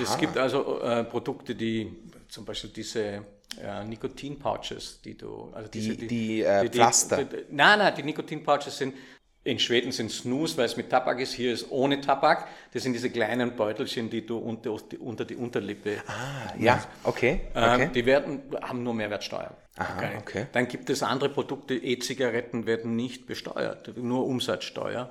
Es 0.00 0.16
gibt 0.18 0.38
also 0.38 0.80
äh, 0.80 1.04
Produkte, 1.04 1.54
die 1.54 1.94
zum 2.28 2.44
Beispiel 2.44 2.70
diese 2.70 3.24
äh, 3.60 3.84
Nikotin-Pouches, 3.84 5.00
die 5.02 5.16
du, 5.16 5.50
also 5.52 5.68
diese, 5.68 5.90
die, 5.90 5.96
die, 5.96 6.08
die, 6.08 6.42
äh, 6.42 6.68
Pflaster. 6.68 7.24
Die, 7.24 7.44
nein, 7.50 7.78
nein, 7.78 7.94
die 7.96 8.02
Nikotin-Pouches 8.02 8.78
sind 8.78 8.94
In 9.44 9.58
Schweden 9.58 9.92
sind 9.92 10.10
Snus, 10.10 10.56
weil 10.56 10.64
es 10.64 10.76
mit 10.78 10.88
Tabak 10.88 11.20
ist. 11.20 11.34
Hier 11.34 11.52
ist 11.52 11.70
ohne 11.70 12.00
Tabak. 12.00 12.48
Das 12.72 12.82
sind 12.82 12.94
diese 12.94 13.10
kleinen 13.10 13.54
Beutelchen, 13.54 14.08
die 14.08 14.24
du 14.24 14.38
unter, 14.38 14.74
unter 15.00 15.26
die 15.26 15.36
Unterlippe. 15.36 15.98
Ah, 16.06 16.54
ja, 16.58 16.82
okay. 17.02 17.42
okay. 17.52 17.82
Ähm, 17.82 17.92
die 17.92 18.06
werden, 18.06 18.42
haben 18.62 18.82
nur 18.82 18.94
Mehrwertsteuer. 18.94 19.54
Aha, 19.76 19.96
okay. 19.98 20.10
okay. 20.18 20.46
Dann 20.52 20.66
gibt 20.66 20.88
es 20.88 21.02
andere 21.02 21.28
Produkte, 21.28 21.74
E-Zigaretten 21.74 22.64
werden 22.64 22.96
nicht 22.96 23.26
besteuert, 23.26 23.94
nur 23.98 24.24
Umsatzsteuer. 24.24 25.10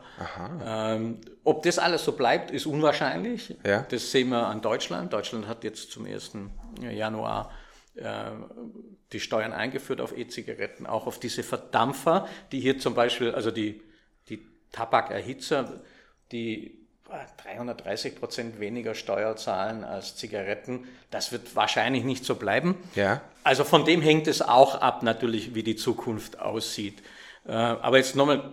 Ähm, 0.65 1.19
ob 1.43 1.61
das 1.61 1.77
alles 1.77 2.03
so 2.03 2.13
bleibt, 2.13 2.49
ist 2.49 2.65
unwahrscheinlich. 2.65 3.55
Ja. 3.63 3.85
Das 3.89 4.09
sehen 4.11 4.29
wir 4.29 4.47
an 4.47 4.61
Deutschland. 4.61 5.13
Deutschland 5.13 5.47
hat 5.47 5.63
jetzt 5.63 5.91
zum 5.91 6.05
1. 6.05 6.31
Januar 6.81 7.51
äh, 7.95 8.31
die 9.11 9.19
Steuern 9.19 9.53
eingeführt 9.53 10.01
auf 10.01 10.17
E-Zigaretten, 10.17 10.87
auch 10.87 11.05
auf 11.05 11.19
diese 11.19 11.43
Verdampfer, 11.43 12.27
die 12.51 12.59
hier 12.59 12.79
zum 12.79 12.95
Beispiel, 12.95 13.31
also 13.31 13.51
die 13.51 13.81
Tabakerhitzer, 14.73 15.81
die 16.33 16.83
330 17.43 18.15
Prozent 18.15 18.59
weniger 18.59 18.95
Steuer 18.95 19.35
zahlen 19.35 19.83
als 19.83 20.15
Zigaretten. 20.15 20.87
Das 21.11 21.31
wird 21.31 21.55
wahrscheinlich 21.55 22.03
nicht 22.03 22.25
so 22.25 22.35
bleiben. 22.35 22.75
Ja. 22.95 23.21
Also 23.43 23.63
von 23.63 23.85
dem 23.85 24.01
hängt 24.01 24.27
es 24.27 24.41
auch 24.41 24.81
ab, 24.81 25.03
natürlich, 25.03 25.55
wie 25.55 25.63
die 25.63 25.75
Zukunft 25.75 26.39
aussieht. 26.39 27.03
Äh, 27.45 27.51
aber 27.51 27.97
jetzt 27.97 28.15
nochmal 28.15 28.51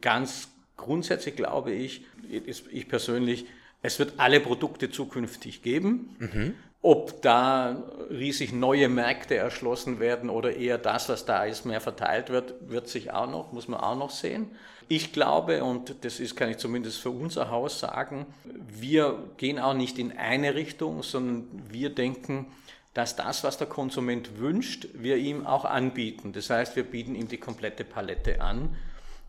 ganz 0.00 0.48
grundsätzlich 0.76 1.36
glaube 1.36 1.72
ich, 1.72 2.04
ich 2.28 2.88
persönlich, 2.88 3.46
es 3.82 3.98
wird 3.98 4.14
alle 4.18 4.40
Produkte 4.40 4.90
zukünftig 4.90 5.62
geben. 5.62 6.16
Mhm. 6.18 6.54
Ob 6.84 7.22
da 7.22 7.80
riesig 8.10 8.52
neue 8.52 8.88
Märkte 8.88 9.36
erschlossen 9.36 10.00
werden 10.00 10.28
oder 10.28 10.56
eher 10.56 10.78
das, 10.78 11.08
was 11.08 11.24
da 11.24 11.44
ist, 11.44 11.64
mehr 11.64 11.80
verteilt 11.80 12.30
wird, 12.30 12.54
wird 12.68 12.88
sich 12.88 13.12
auch 13.12 13.30
noch, 13.30 13.52
muss 13.52 13.68
man 13.68 13.80
auch 13.80 13.96
noch 13.96 14.10
sehen. 14.10 14.50
Ich 14.88 15.12
glaube, 15.12 15.62
und 15.62 16.04
das 16.04 16.18
ist, 16.18 16.34
kann 16.34 16.50
ich 16.50 16.58
zumindest 16.58 16.98
für 16.98 17.10
unser 17.10 17.50
Haus 17.50 17.78
sagen, 17.78 18.26
wir 18.44 19.16
gehen 19.36 19.60
auch 19.60 19.74
nicht 19.74 19.96
in 19.98 20.18
eine 20.18 20.56
Richtung, 20.56 21.04
sondern 21.04 21.48
wir 21.70 21.90
denken, 21.90 22.46
dass 22.94 23.14
das, 23.16 23.44
was 23.44 23.56
der 23.58 23.68
Konsument 23.68 24.38
wünscht, 24.38 24.88
wir 24.92 25.16
ihm 25.16 25.46
auch 25.46 25.64
anbieten. 25.64 26.32
Das 26.32 26.50
heißt, 26.50 26.74
wir 26.74 26.82
bieten 26.82 27.14
ihm 27.14 27.28
die 27.28 27.38
komplette 27.38 27.84
Palette 27.84 28.42
an. 28.42 28.76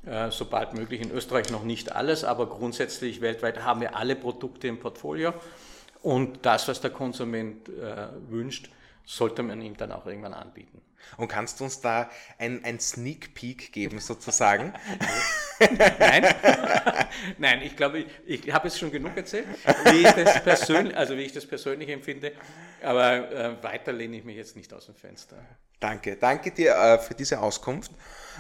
Äh, 0.06 0.32
sobald 0.32 0.74
möglich 0.74 1.02
in 1.02 1.12
Österreich 1.12 1.50
noch 1.50 1.63
nicht 1.63 1.94
alles, 1.94 2.26
aber 2.26 2.50
grundsätzlich 2.50 3.22
weltweit 3.22 3.63
haben 3.63 3.80
wir 3.80 3.96
alle 3.96 4.18
Produkte 4.18 4.68
im 4.68 4.80
Portfolio. 4.80 5.34
Und 6.04 6.46
das, 6.46 6.68
was 6.68 6.82
der 6.82 6.92
Konsument 6.92 7.70
äh, 7.70 8.10
wünscht, 8.30 8.70
sollte 9.06 9.42
man 9.42 9.62
ihm 9.62 9.76
dann 9.76 9.92
auch 9.92 10.06
irgendwann 10.06 10.34
anbieten. 10.34 10.82
Und 11.18 11.28
kannst 11.28 11.60
du 11.60 11.63
uns 11.63 11.82
da 11.82 12.10
ein, 12.38 12.63
ein 12.63 12.80
Sneak 12.80 13.34
Peek 13.34 13.72
geben, 13.72 14.00
sozusagen? 14.00 14.74
Nein, 16.00 16.36
Nein 17.38 17.62
ich 17.62 17.76
glaube, 17.76 18.06
ich, 18.26 18.48
ich 18.48 18.54
habe 18.54 18.68
es 18.68 18.78
schon 18.78 18.92
genug 18.92 19.16
erzählt, 19.16 19.48
wie 19.86 20.02
ich 20.02 20.12
das 20.12 20.44
persönlich, 20.44 20.96
also 20.96 21.16
wie 21.16 21.22
ich 21.22 21.34
das 21.34 21.46
persönlich 21.46 21.89
empfinde, 21.89 22.34
aber 22.82 23.32
äh, 23.32 23.63
weiter 23.63 23.94
lehne 23.94 24.18
ich 24.18 24.24
mich 24.24 24.36
jetzt 24.36 24.56
nicht 24.56 24.74
aus 24.74 24.88
dem 24.88 24.96
Fenster. 24.96 25.38
Danke, 25.80 26.18
danke 26.18 26.52
dir 26.52 26.76
äh, 26.76 27.00
für 27.00 27.13
diese 27.13 27.39
Auskunft. 27.39 27.92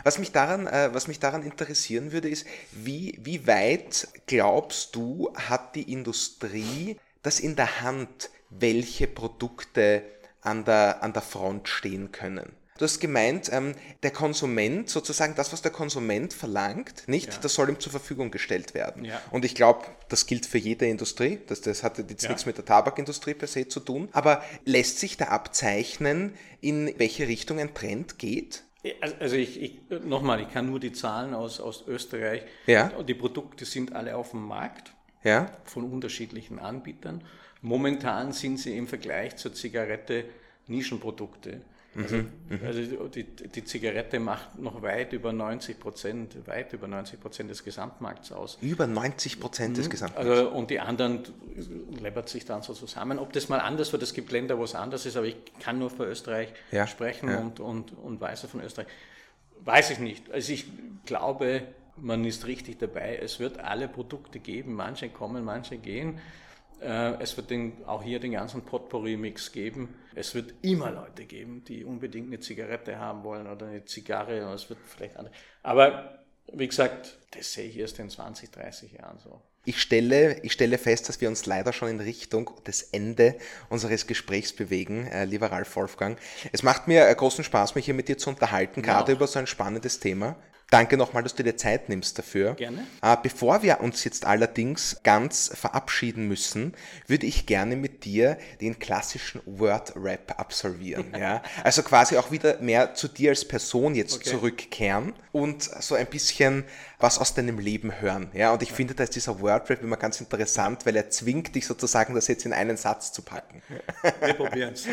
Was 0.03 0.17
mich 0.17 0.31
daran, 0.31 0.67
äh, 0.67 0.89
was 0.93 1.07
mich 1.07 1.19
daran 1.19 1.43
interessieren 1.43 2.11
würde, 2.11 2.29
ist, 2.29 2.45
wie, 2.71 3.19
wie 3.21 3.47
weit 3.47 4.07
glaubst 4.27 4.95
du, 4.95 5.33
hat 5.35 5.75
die 5.75 5.91
Industrie 5.91 6.97
das 7.23 7.39
in 7.39 7.55
der 7.55 7.81
Hand, 7.81 8.29
welche 8.49 9.07
Produkte 9.07 10.03
an 10.41 10.65
der, 10.65 11.01
an 11.01 11.13
der 11.13 11.21
Front 11.21 11.67
stehen 11.67 12.11
können. 12.11 12.53
Du 12.77 12.85
hast 12.85 12.99
gemeint, 12.99 13.49
ähm, 13.53 13.75
der 14.01 14.11
Konsument, 14.11 14.89
sozusagen 14.89 15.35
das, 15.35 15.53
was 15.53 15.61
der 15.61 15.71
Konsument 15.71 16.33
verlangt, 16.33 17.03
nicht, 17.07 17.31
ja. 17.31 17.39
das 17.39 17.53
soll 17.53 17.69
ihm 17.69 17.79
zur 17.79 17.91
Verfügung 17.91 18.31
gestellt 18.31 18.73
werden. 18.73 19.05
Ja. 19.05 19.21
Und 19.29 19.45
ich 19.45 19.53
glaube, 19.53 19.85
das 20.09 20.25
gilt 20.25 20.47
für 20.47 20.57
jede 20.57 20.87
Industrie, 20.87 21.39
das, 21.47 21.61
das 21.61 21.83
hat 21.83 21.99
jetzt 21.99 22.23
ja. 22.23 22.29
nichts 22.29 22.45
mit 22.45 22.57
der 22.57 22.65
Tabakindustrie 22.65 23.35
per 23.35 23.47
se 23.47 23.67
zu 23.67 23.79
tun. 23.79 24.09
Aber 24.11 24.43
lässt 24.65 24.99
sich 24.99 25.17
da 25.17 25.25
abzeichnen, 25.25 26.33
in 26.61 26.93
welche 26.97 27.27
Richtung 27.27 27.59
ein 27.59 27.73
Trend 27.75 28.17
geht? 28.17 28.63
Also 29.19 29.35
ich, 29.35 29.61
ich 29.61 29.79
nochmal, 30.03 30.41
ich 30.41 30.51
kann 30.51 30.69
nur 30.69 30.79
die 30.79 30.91
Zahlen 30.91 31.33
aus, 31.35 31.61
aus 31.61 31.85
Österreich. 31.87 32.41
Ja. 32.65 32.89
Die 33.03 33.13
Produkte 33.13 33.65
sind 33.65 33.95
alle 33.95 34.17
auf 34.17 34.31
dem 34.31 34.45
Markt 34.45 34.91
ja. 35.23 35.51
von 35.65 35.83
unterschiedlichen 35.91 36.59
Anbietern. 36.59 37.23
Momentan 37.61 38.33
sind 38.33 38.59
sie 38.59 38.77
im 38.77 38.87
Vergleich 38.87 39.37
zur 39.37 39.53
Zigarette 39.53 40.25
Nischenprodukte. 40.67 41.61
Also, 41.95 42.17
mhm, 42.17 42.31
mhm. 42.49 42.59
also 42.65 43.07
die, 43.07 43.23
die, 43.23 43.63
Zigarette 43.63 44.19
macht 44.19 44.57
noch 44.57 44.81
weit 44.81 45.13
über 45.13 45.31
90 45.31 45.79
Prozent, 45.79 46.47
weit 46.47 46.73
über 46.73 46.87
90 46.87 47.19
Prozent 47.19 47.51
des 47.51 47.63
Gesamtmarkts 47.63 48.31
aus. 48.31 48.57
Über 48.61 48.87
90 48.87 49.39
Prozent 49.39 49.77
des 49.77 49.85
mhm. 49.85 49.91
Gesamtmarkts. 49.91 50.31
Also, 50.31 50.49
und 50.49 50.71
die 50.71 50.79
anderen 50.79 51.23
läppert 52.01 52.29
sich 52.29 52.45
dann 52.45 52.63
so 52.63 52.73
zusammen. 52.73 53.19
Ob 53.19 53.31
das 53.33 53.47
mal 53.47 53.59
anders 53.59 53.91
wird, 53.91 54.01
es 54.01 54.13
gibt 54.13 54.31
Länder, 54.31 54.57
wo 54.57 54.63
es 54.63 54.73
anders 54.73 55.05
ist, 55.05 55.17
aber 55.17 55.27
ich 55.27 55.35
kann 55.59 55.77
nur 55.77 55.91
für 55.91 56.05
Österreich 56.05 56.49
ja, 56.71 56.87
sprechen 56.87 57.29
ja. 57.29 57.37
Und, 57.37 57.59
und, 57.59 57.95
und 57.95 58.19
weiß 58.19 58.41
von 58.45 58.61
Österreich. 58.61 58.87
Weiß 59.63 59.91
ich 59.91 59.99
nicht. 59.99 60.31
Also 60.31 60.51
ich 60.51 60.65
glaube, 61.05 61.61
man 61.97 62.25
ist 62.25 62.47
richtig 62.47 62.79
dabei. 62.79 63.17
Es 63.21 63.39
wird 63.39 63.59
alle 63.59 63.87
Produkte 63.87 64.39
geben. 64.39 64.73
Manche 64.73 65.09
kommen, 65.09 65.43
manche 65.43 65.77
gehen. 65.77 66.19
Äh, 66.81 67.21
es 67.21 67.37
wird 67.37 67.49
den, 67.49 67.85
auch 67.85 68.03
hier 68.03 68.19
den 68.19 68.31
ganzen 68.31 68.63
Potpourri-Mix 68.63 69.51
geben. 69.51 69.95
Es 70.15 70.35
wird 70.35 70.53
immer 70.61 70.91
Leute 70.91 71.25
geben, 71.25 71.63
die 71.63 71.83
unbedingt 71.83 72.27
eine 72.27 72.39
Zigarette 72.39 72.97
haben 72.97 73.23
wollen 73.23 73.47
oder 73.47 73.67
eine 73.67 73.85
Zigarre. 73.85 74.45
Und 74.47 74.53
es 74.53 74.69
wird 74.69 74.79
vielleicht 74.85 75.17
andere. 75.17 75.33
Aber 75.61 76.23
wie 76.51 76.67
gesagt, 76.67 77.17
das 77.31 77.53
sehe 77.53 77.67
ich 77.69 77.77
erst 77.77 77.99
in 77.99 78.09
20, 78.09 78.51
30 78.51 78.93
Jahren 78.93 79.19
so. 79.19 79.41
Ich 79.65 79.81
stelle, 79.81 80.41
ich 80.43 80.51
stelle 80.51 80.77
fest, 80.77 81.07
dass 81.07 81.21
wir 81.21 81.29
uns 81.29 81.45
leider 81.45 81.71
schon 81.71 81.87
in 81.87 82.01
Richtung 82.01 82.51
des 82.67 82.81
Ende 82.81 83.37
unseres 83.69 84.07
Gesprächs 84.07 84.51
bewegen, 84.53 85.07
äh, 85.07 85.23
lieber 85.23 85.53
Ralf 85.53 85.73
Wolfgang. 85.77 86.19
Es 86.51 86.63
macht 86.63 86.89
mir 86.89 87.07
äh, 87.07 87.15
großen 87.15 87.45
Spaß, 87.45 87.75
mich 87.75 87.85
hier 87.85 87.93
mit 87.93 88.09
dir 88.09 88.17
zu 88.17 88.29
unterhalten, 88.29 88.81
gerade 88.81 89.13
über 89.13 89.25
so 89.25 89.39
ein 89.39 89.47
spannendes 89.47 90.01
Thema. 90.01 90.35
Danke 90.73 90.97
nochmal, 90.97 91.21
dass 91.21 91.35
du 91.35 91.43
dir 91.43 91.55
Zeit 91.55 91.87
nimmst 91.87 92.17
dafür. 92.17 92.55
Gerne. 92.55 92.87
Äh, 93.03 93.15
bevor 93.21 93.61
wir 93.61 93.79
uns 93.81 94.03
jetzt 94.05 94.25
allerdings 94.25 94.97
ganz 95.03 95.51
verabschieden 95.53 96.27
müssen, 96.27 96.73
würde 97.05 97.27
ich 97.27 97.45
gerne 97.45 97.75
mit 97.75 98.05
dir 98.05 98.39
den 98.59 98.79
klassischen 98.79 99.39
Word-Rap 99.45 100.39
absolvieren. 100.39 101.13
ja? 101.15 101.43
Also 101.63 101.83
quasi 101.83 102.17
auch 102.17 102.31
wieder 102.31 102.57
mehr 102.57 102.95
zu 102.95 103.07
dir 103.07 103.29
als 103.29 103.47
Person 103.47 103.93
jetzt 103.93 104.15
okay. 104.15 104.31
zurückkehren 104.31 105.13
und 105.31 105.61
so 105.61 105.93
ein 105.93 106.07
bisschen 106.07 106.63
was 106.97 107.19
aus 107.19 107.35
deinem 107.35 107.59
Leben 107.59 108.01
hören. 108.01 108.31
Ja? 108.33 108.51
Und 108.51 108.63
ich 108.63 108.69
ja. 108.69 108.75
finde, 108.75 108.95
da 108.95 109.03
ist 109.03 109.15
dieser 109.15 109.39
Word-Rap 109.39 109.83
immer 109.83 109.97
ganz 109.97 110.19
interessant, 110.21 110.87
weil 110.87 110.95
er 110.95 111.07
zwingt 111.11 111.53
dich 111.53 111.67
sozusagen, 111.67 112.15
das 112.15 112.27
jetzt 112.27 112.47
in 112.47 112.53
einen 112.53 112.77
Satz 112.77 113.11
zu 113.11 113.21
packen. 113.21 113.61
Wir 114.21 114.33
probieren 114.33 114.73
es. 114.73 114.87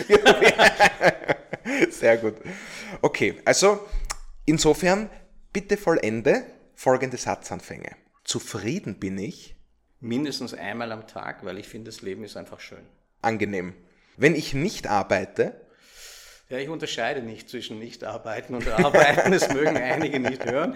Sehr 1.98 2.18
gut. 2.18 2.34
Okay, 3.00 3.40
also 3.46 3.88
insofern 4.44 5.08
Bitte 5.52 5.76
vollende 5.76 6.44
folgende 6.80 7.18
Satzanfänge. 7.18 7.90
Zufrieden 8.24 8.98
bin 8.98 9.18
ich. 9.18 9.54
Mindestens 10.00 10.54
einmal 10.54 10.92
am 10.92 11.06
Tag, 11.06 11.44
weil 11.44 11.58
ich 11.58 11.68
finde, 11.68 11.90
das 11.90 12.00
Leben 12.00 12.24
ist 12.24 12.36
einfach 12.36 12.60
schön. 12.60 12.86
Angenehm. 13.20 13.74
Wenn 14.16 14.34
ich 14.34 14.54
nicht 14.54 14.86
arbeite. 14.86 15.60
Ja, 16.48 16.58
ich 16.58 16.68
unterscheide 16.68 17.20
nicht 17.22 17.50
zwischen 17.50 17.78
Nicht-Arbeiten 17.78 18.54
und 18.54 18.66
Arbeiten. 18.68 19.32
Das 19.32 19.52
mögen 19.52 19.76
einige 19.76 20.20
nicht 20.20 20.44
hören. 20.44 20.74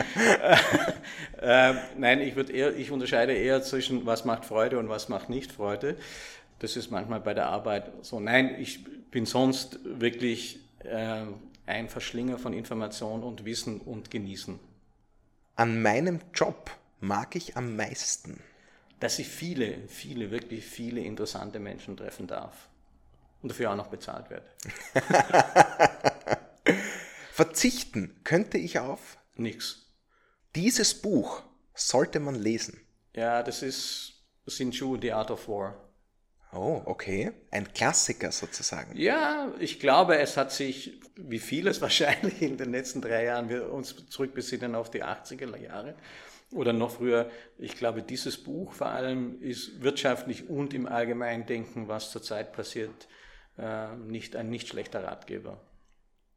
äh, 1.40 1.74
nein, 1.96 2.20
ich, 2.20 2.36
eher, 2.36 2.76
ich 2.76 2.90
unterscheide 2.90 3.32
eher 3.32 3.62
zwischen, 3.62 4.04
was 4.04 4.24
macht 4.24 4.44
Freude 4.44 4.78
und 4.78 4.88
was 4.88 5.08
macht 5.08 5.30
nicht 5.30 5.52
Freude. 5.52 5.96
Das 6.58 6.76
ist 6.76 6.90
manchmal 6.90 7.20
bei 7.20 7.32
der 7.32 7.46
Arbeit 7.46 7.92
so. 8.02 8.20
Nein, 8.20 8.56
ich 8.60 8.84
bin 9.10 9.24
sonst 9.24 9.78
wirklich 9.84 10.58
äh, 10.80 11.22
ein 11.66 11.88
Verschlinger 11.88 12.38
von 12.38 12.52
Information 12.52 13.22
und 13.22 13.44
Wissen 13.44 13.80
und 13.80 14.10
Genießen. 14.10 14.58
An 15.56 15.80
meinem 15.80 16.20
Job 16.34 16.70
mag 17.00 17.36
ich 17.36 17.56
am 17.56 17.76
meisten. 17.76 18.42
Dass 19.00 19.18
ich 19.18 19.28
viele, 19.28 19.86
viele, 19.88 20.30
wirklich 20.30 20.64
viele 20.64 21.00
interessante 21.00 21.60
Menschen 21.60 21.96
treffen 21.96 22.26
darf. 22.26 22.68
Und 23.42 23.50
dafür 23.50 23.72
auch 23.72 23.76
noch 23.76 23.88
bezahlt 23.88 24.30
werde. 24.30 24.46
Verzichten 27.32 28.20
könnte 28.24 28.58
ich 28.58 28.78
auf? 28.78 29.18
Nix. 29.36 29.92
Dieses 30.54 31.00
Buch 31.00 31.42
sollte 31.74 32.20
man 32.20 32.36
lesen. 32.36 32.80
Ja, 33.14 33.42
das 33.42 33.62
ist 33.62 34.24
Sin 34.46 34.70
Chu, 34.70 34.98
The 35.00 35.12
Art 35.12 35.30
of 35.30 35.48
War. 35.48 35.83
Oh, 36.54 36.82
okay. 36.84 37.32
Ein 37.50 37.72
Klassiker 37.72 38.30
sozusagen. 38.30 38.96
Ja, 38.96 39.52
ich 39.58 39.80
glaube, 39.80 40.18
es 40.18 40.36
hat 40.36 40.52
sich, 40.52 41.00
wie 41.16 41.38
vieles 41.38 41.80
wahrscheinlich 41.80 42.40
in 42.42 42.56
den 42.56 42.70
letzten 42.70 43.00
drei 43.00 43.24
Jahren, 43.24 43.48
wir 43.48 43.72
uns 43.72 43.94
zurückbesinnen 44.08 44.74
auf 44.74 44.90
die 44.90 45.02
80er 45.02 45.56
Jahre 45.56 45.94
oder 46.52 46.72
noch 46.72 46.92
früher. 46.92 47.30
Ich 47.58 47.76
glaube, 47.76 48.02
dieses 48.02 48.42
Buch 48.42 48.72
vor 48.72 48.88
allem 48.88 49.42
ist 49.42 49.82
wirtschaftlich 49.82 50.48
und 50.48 50.72
im 50.74 50.86
Allgemeindenken, 50.86 51.88
was 51.88 52.10
zurzeit 52.10 52.52
passiert, 52.52 53.08
äh, 53.58 53.94
nicht 53.96 54.36
ein 54.36 54.48
nicht 54.48 54.68
schlechter 54.68 55.02
Ratgeber. 55.02 55.60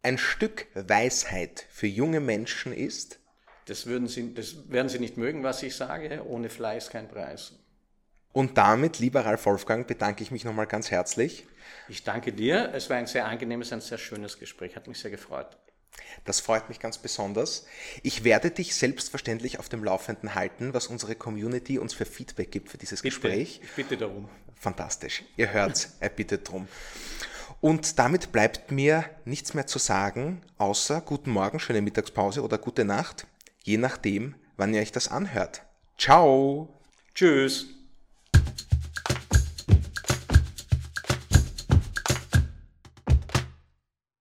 Ein 0.01 0.17
Stück 0.17 0.67
Weisheit 0.73 1.65
für 1.69 1.87
junge 1.87 2.19
Menschen 2.19 2.73
ist, 2.73 3.19
das, 3.65 3.85
würden 3.85 4.07
Sie, 4.07 4.33
das 4.33 4.71
werden 4.71 4.87
Sie 4.87 4.99
nicht 4.99 5.17
mögen, 5.17 5.43
was 5.43 5.61
ich 5.61 5.75
sage. 5.75 6.23
Ohne 6.25 6.49
Fleiß 6.49 6.89
kein 6.89 7.09
Preis. 7.09 7.53
Und 8.33 8.57
damit, 8.57 8.99
lieber 8.99 9.25
Ralf 9.25 9.45
Wolfgang, 9.45 9.87
bedanke 9.87 10.23
ich 10.23 10.31
mich 10.31 10.43
nochmal 10.43 10.67
ganz 10.67 10.91
herzlich. 10.91 11.47
Ich 11.89 12.03
danke 12.03 12.33
dir. 12.33 12.71
Es 12.73 12.89
war 12.89 12.97
ein 12.97 13.07
sehr 13.07 13.25
angenehmes, 13.25 13.73
ein 13.73 13.81
sehr 13.81 13.97
schönes 13.97 14.37
Gespräch. 14.39 14.75
Hat 14.75 14.87
mich 14.87 14.99
sehr 14.99 15.11
gefreut. 15.11 15.57
Das 16.25 16.39
freut 16.39 16.69
mich 16.69 16.79
ganz 16.79 16.97
besonders. 16.97 17.65
Ich 18.03 18.23
werde 18.23 18.51
dich 18.51 18.75
selbstverständlich 18.75 19.59
auf 19.59 19.69
dem 19.69 19.83
Laufenden 19.83 20.35
halten, 20.35 20.73
was 20.73 20.87
unsere 20.87 21.15
Community 21.15 21.79
uns 21.79 21.93
für 21.93 22.05
Feedback 22.05 22.51
gibt 22.51 22.69
für 22.69 22.77
dieses 22.77 23.01
bitte, 23.01 23.15
Gespräch. 23.15 23.61
Ich 23.63 23.71
bitte 23.71 23.97
darum. 23.97 24.29
Fantastisch. 24.55 25.23
Ihr 25.35 25.51
hört, 25.53 25.89
er 25.99 26.09
bittet 26.09 26.49
drum. 26.49 26.67
Und 27.59 27.97
damit 27.97 28.31
bleibt 28.31 28.71
mir 28.71 29.05
nichts 29.25 29.53
mehr 29.53 29.65
zu 29.65 29.79
sagen, 29.79 30.43
außer 30.57 31.01
guten 31.01 31.31
Morgen, 31.31 31.59
schöne 31.59 31.81
Mittagspause 31.81 32.43
oder 32.43 32.57
gute 32.57 32.85
Nacht, 32.85 33.25
je 33.63 33.77
nachdem, 33.77 34.35
wann 34.57 34.73
ihr 34.73 34.81
euch 34.81 34.91
das 34.91 35.07
anhört. 35.07 35.63
Ciao. 35.97 36.69
Tschüss. 37.15 37.76